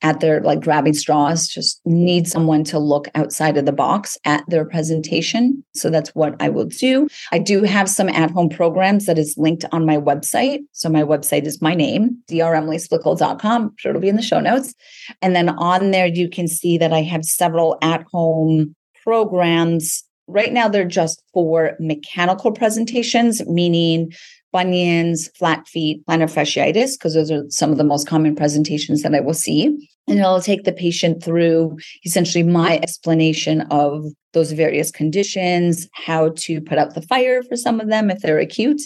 at 0.03 0.19
their 0.19 0.41
like 0.41 0.61
grabbing 0.61 0.93
straws, 0.93 1.47
just 1.47 1.81
need 1.85 2.27
someone 2.27 2.63
to 2.65 2.77
look 2.77 3.07
outside 3.15 3.57
of 3.57 3.65
the 3.65 3.71
box 3.71 4.17
at 4.25 4.43
their 4.49 4.65
presentation. 4.65 5.63
So 5.73 5.89
that's 5.89 6.09
what 6.09 6.35
I 6.39 6.49
will 6.49 6.65
do. 6.65 7.07
I 7.31 7.39
do 7.39 7.63
have 7.63 7.89
some 7.89 8.09
at 8.09 8.29
home 8.29 8.49
programs 8.49 9.05
that 9.05 9.17
is 9.17 9.35
linked 9.37 9.65
on 9.71 9.85
my 9.85 9.97
website. 9.97 10.59
So 10.73 10.89
my 10.89 11.03
website 11.03 11.45
is 11.45 11.61
my 11.61 11.73
name, 11.73 12.17
dremilysplichal.com. 12.29 13.61
I'm 13.63 13.71
sure 13.77 13.91
it'll 13.91 14.01
be 14.01 14.09
in 14.09 14.17
the 14.17 14.21
show 14.21 14.41
notes. 14.41 14.75
And 15.21 15.35
then 15.35 15.49
on 15.49 15.91
there, 15.91 16.07
you 16.07 16.29
can 16.29 16.47
see 16.47 16.77
that 16.77 16.93
I 16.93 17.01
have 17.01 17.23
several 17.23 17.77
at 17.81 18.05
home 18.11 18.75
programs. 19.03 20.03
Right 20.27 20.53
now, 20.53 20.67
they're 20.67 20.85
just 20.85 21.21
for 21.33 21.75
mechanical 21.79 22.51
presentations, 22.51 23.45
meaning 23.47 24.11
bunions, 24.53 25.27
flat 25.35 25.67
feet, 25.67 26.05
plantar 26.05 26.31
fasciitis, 26.31 26.93
because 26.93 27.15
those 27.15 27.31
are 27.31 27.43
some 27.49 27.71
of 27.71 27.77
the 27.77 27.83
most 27.83 28.07
common 28.07 28.35
presentations 28.35 29.01
that 29.01 29.13
I 29.13 29.19
will 29.19 29.33
see. 29.33 29.89
And 30.07 30.21
I'll 30.21 30.41
take 30.41 30.63
the 30.63 30.71
patient 30.71 31.23
through 31.23 31.77
essentially 32.05 32.43
my 32.43 32.77
explanation 32.77 33.61
of 33.71 34.05
those 34.33 34.51
various 34.51 34.91
conditions, 34.91 35.87
how 35.93 36.29
to 36.37 36.61
put 36.61 36.77
out 36.77 36.93
the 36.93 37.01
fire 37.01 37.43
for 37.43 37.55
some 37.55 37.79
of 37.79 37.89
them 37.89 38.09
if 38.09 38.19
they're 38.19 38.39
acute, 38.39 38.81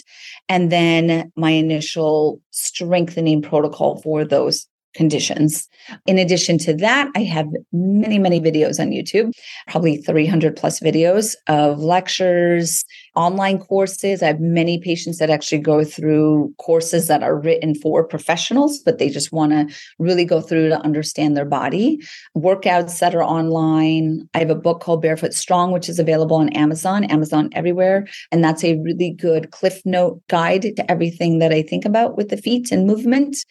and 0.48 0.70
then 0.72 1.30
my 1.36 1.50
initial 1.50 2.40
strengthening 2.50 3.42
protocol 3.42 4.00
for 4.02 4.24
those 4.24 4.66
conditions. 4.94 5.68
In 6.06 6.18
addition 6.18 6.58
to 6.58 6.74
that, 6.74 7.10
I 7.14 7.22
have 7.24 7.46
many, 7.72 8.18
many 8.18 8.40
videos 8.40 8.80
on 8.80 8.90
YouTube, 8.90 9.32
probably 9.68 9.98
300 9.98 10.56
plus 10.56 10.80
videos 10.80 11.34
of 11.46 11.78
lectures, 11.80 12.84
online 13.14 13.58
courses. 13.58 14.22
I 14.22 14.28
have 14.28 14.40
many 14.40 14.78
patients 14.78 15.18
that 15.18 15.30
actually 15.30 15.58
go 15.58 15.84
through 15.84 16.54
courses 16.58 17.06
that 17.08 17.22
are 17.22 17.38
written 17.38 17.74
for 17.74 18.04
professionals, 18.04 18.78
but 18.78 18.98
they 18.98 19.08
just 19.08 19.32
want 19.32 19.52
to 19.52 19.74
really 19.98 20.24
go 20.24 20.40
through 20.40 20.68
to 20.68 20.80
understand 20.80 21.36
their 21.36 21.44
body. 21.44 22.00
Workouts 22.36 22.98
that 23.00 23.14
are 23.14 23.24
online. 23.24 24.28
I 24.34 24.38
have 24.38 24.50
a 24.50 24.54
book 24.54 24.80
called 24.80 25.02
Barefoot 25.02 25.34
Strong, 25.34 25.72
which 25.72 25.88
is 25.88 25.98
available 25.98 26.36
on 26.36 26.48
Amazon, 26.50 27.04
Amazon 27.04 27.50
everywhere. 27.52 28.06
And 28.32 28.42
that's 28.42 28.64
a 28.64 28.78
really 28.78 29.10
good 29.10 29.50
cliff 29.50 29.80
note 29.84 30.22
guide 30.28 30.62
to 30.62 30.90
everything 30.90 31.38
that 31.38 31.52
I 31.52 31.62
think 31.62 31.84
about 31.84 32.16
with 32.16 32.28
the 32.28 32.36
feet 32.36 32.72
and 32.72 32.86
movement 32.86 33.44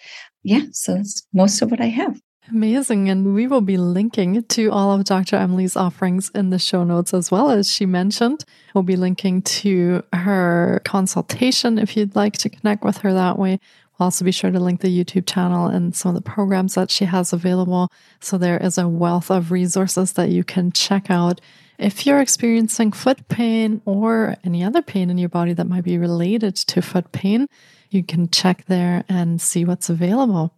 yeah, 0.48 0.64
so 0.72 0.96
that's 0.96 1.28
most 1.34 1.62
of 1.62 1.70
what 1.72 1.82
I 1.82 1.88
have. 1.88 2.22
Amazing. 2.50 3.10
And 3.10 3.36
we 3.36 3.48
will 3.48 3.60
be 3.60 3.76
linking 3.76 4.42
to 4.42 4.72
all 4.72 4.94
of 4.94 5.04
Dr. 5.04 5.36
Emily's 5.36 5.76
offerings 5.76 6.32
in 6.34 6.52
the 6.52 6.58
show 6.58 6.86
notes 6.86 7.14
as 7.14 7.30
well 7.30 7.52
as 7.52 7.70
she 7.70 7.86
mentioned. 7.86 8.46
We'll 8.74 8.86
be 8.86 8.96
linking 8.96 9.42
to 9.42 10.06
her 10.14 10.82
consultation 10.86 11.78
if 11.78 11.98
you'd 11.98 12.16
like 12.16 12.38
to 12.38 12.50
connect 12.50 12.86
with 12.86 13.00
her 13.00 13.14
that 13.14 13.38
way. 13.38 13.60
We'll 14.00 14.06
also 14.06 14.24
be 14.24 14.32
sure 14.32 14.52
to 14.52 14.60
link 14.60 14.80
the 14.80 15.04
YouTube 15.04 15.28
channel 15.28 15.68
and 15.68 15.94
some 15.94 16.16
of 16.16 16.16
the 16.16 16.30
programs 16.30 16.76
that 16.76 16.92
she 16.92 17.04
has 17.04 17.34
available. 17.34 17.92
So 18.22 18.38
there 18.38 18.58
is 18.58 18.78
a 18.78 18.88
wealth 18.88 19.30
of 19.30 19.52
resources 19.52 20.14
that 20.14 20.30
you 20.30 20.46
can 20.46 20.72
check 20.72 21.12
out. 21.12 21.42
If 21.78 22.06
you're 22.06 22.22
experiencing 22.22 22.94
foot 22.94 23.28
pain 23.28 23.82
or 23.84 24.38
any 24.46 24.64
other 24.64 24.82
pain 24.82 25.10
in 25.10 25.18
your 25.18 25.30
body 25.30 25.52
that 25.52 25.68
might 25.68 25.84
be 25.84 25.98
related 25.98 26.56
to 26.56 26.82
foot 26.82 27.12
pain, 27.12 27.48
you 27.90 28.04
can 28.04 28.30
check 28.30 28.66
there 28.68 29.04
and 29.08 29.42
see 29.42 29.66
what's 29.66 29.90
available. 29.90 30.54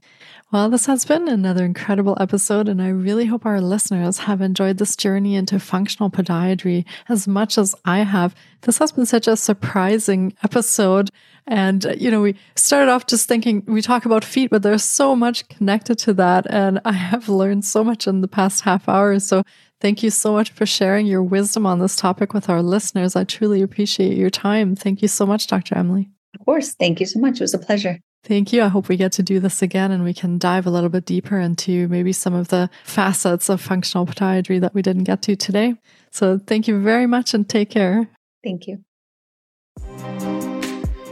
Well, 0.52 0.72
this 0.72 0.88
has 0.88 1.06
been 1.06 1.28
another 1.28 1.63
incredible 1.63 2.18
episode, 2.20 2.68
and 2.68 2.82
I 2.82 2.88
really 2.88 3.28
hope 3.28 3.46
our 3.46 3.62
listeners 3.62 4.18
have 4.20 4.42
enjoyed 4.42 4.80
this 4.80 4.96
journey 4.96 5.36
into 5.36 5.60
functional 5.60 6.10
podiatry 6.10 6.86
as 7.08 7.28
much 7.28 7.60
as 7.60 7.76
I 7.86 8.00
have. 8.00 8.34
This 8.62 8.80
has 8.80 8.92
been 8.92 9.06
such 9.06 9.28
a 9.28 9.38
surprising 9.38 10.34
episode. 10.44 11.12
And, 11.46 11.96
you 12.00 12.10
know, 12.10 12.22
we 12.22 12.36
started 12.56 12.92
off 12.92 13.06
just 13.06 13.28
thinking 13.28 13.63
we 13.68 13.84
talk 13.84 14.06
about 14.06 14.26
feet, 14.26 14.50
but 14.50 14.63
there's 14.63 14.84
so 14.84 15.15
much 15.15 15.48
connected 15.50 16.00
to 16.00 16.13
that. 16.15 16.48
And 16.50 16.80
I 16.84 16.94
have 16.94 17.30
learned 17.30 17.63
so 17.63 17.84
much 17.84 18.08
in 18.08 18.22
the 18.22 18.28
past 18.28 18.62
half 18.62 18.89
hour. 18.89 19.20
So 19.20 19.44
thank 19.82 20.02
you 20.02 20.10
so 20.10 20.34
much 20.34 20.50
for 20.52 20.65
sharing 20.65 21.06
your 21.06 21.24
wisdom 21.24 21.68
on 21.68 21.78
this 21.78 21.96
topic 21.96 22.34
with 22.34 22.50
our 22.50 22.63
listeners. 22.63 23.15
I 23.15 23.24
truly 23.24 23.62
appreciate 23.62 24.18
your 24.18 24.32
time. 24.32 24.76
Thank 24.76 25.04
you 25.04 25.08
so 25.08 25.28
much, 25.28 25.46
Dr. 25.48 25.78
Emily. 25.78 26.10
Of 26.38 26.46
course. 26.46 26.76
Thank 26.76 27.00
you 27.00 27.06
so 27.06 27.20
much. 27.20 27.36
It 27.38 27.42
was 27.42 27.54
a 27.54 27.60
pleasure. 27.60 28.00
Thank 28.24 28.52
you. 28.52 28.63
I 28.63 28.68
hope 28.68 28.89
we 28.89 28.98
get 28.98 29.13
to 29.13 29.24
do 29.24 29.39
this 29.39 29.62
again 29.62 29.92
and 29.92 30.04
we 30.04 30.13
can 30.13 30.38
dive 30.38 30.68
a 30.68 30.70
little 30.70 30.89
bit 30.89 31.06
deeper 31.06 31.39
into 31.39 31.88
maybe 31.88 32.12
some 32.12 32.34
of 32.34 32.50
the 32.50 32.70
facets 32.84 33.50
of 33.50 33.62
functional 33.62 34.06
podiatry 34.06 34.60
that 34.60 34.74
we 34.74 34.82
didn't 34.82 35.06
get 35.06 35.22
to 35.24 35.36
today. 35.36 35.76
So 36.12 36.38
thank 36.38 36.68
you 36.68 36.82
very 36.82 37.08
much 37.08 37.34
and 37.34 37.48
take 37.48 37.70
care. 37.70 38.10
Thank 38.44 38.68
you. 38.68 38.84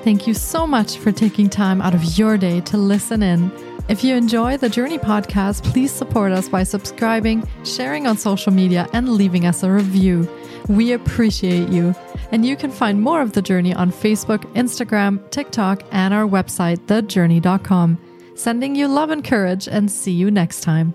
Thank 0.03 0.27
you 0.27 0.33
so 0.33 0.67
much 0.67 0.97
for 0.97 1.11
taking 1.11 1.49
time 1.49 1.81
out 1.81 1.93
of 1.93 2.17
your 2.17 2.37
day 2.37 2.61
to 2.61 2.77
listen 2.77 3.23
in. 3.23 3.51
If 3.89 4.03
you 4.03 4.15
enjoy 4.15 4.57
the 4.57 4.67
Jōrni 4.67 4.99
podcast, 4.99 5.63
please 5.63 5.91
support 5.91 6.33
us 6.33 6.49
by 6.49 6.63
subscribing, 6.63 7.47
sharing 7.63 8.05
on 8.05 8.17
social 8.17 8.51
media, 8.51 8.89
and 8.91 9.09
leaving 9.09 9.45
us 9.45 9.63
a 9.63 9.71
review. 9.71 10.29
We 10.67 10.91
appreciate 10.91 11.69
you. 11.69 11.95
And 12.31 12.45
you 12.45 12.55
can 12.55 12.71
find 12.71 13.01
more 13.01 13.21
of 13.21 13.33
The 13.33 13.41
Jōrni 13.41 13.75
on 13.75 13.91
Facebook, 13.91 14.39
Instagram, 14.53 15.29
TikTok, 15.31 15.83
and 15.91 16.13
our 16.13 16.27
website, 16.27 16.77
thejorni.com. 16.87 17.97
Sending 18.35 18.75
you 18.75 18.87
love 18.87 19.09
and 19.09 19.23
courage, 19.23 19.67
and 19.67 19.89
see 19.89 20.11
you 20.11 20.29
next 20.29 20.61
time. 20.61 20.93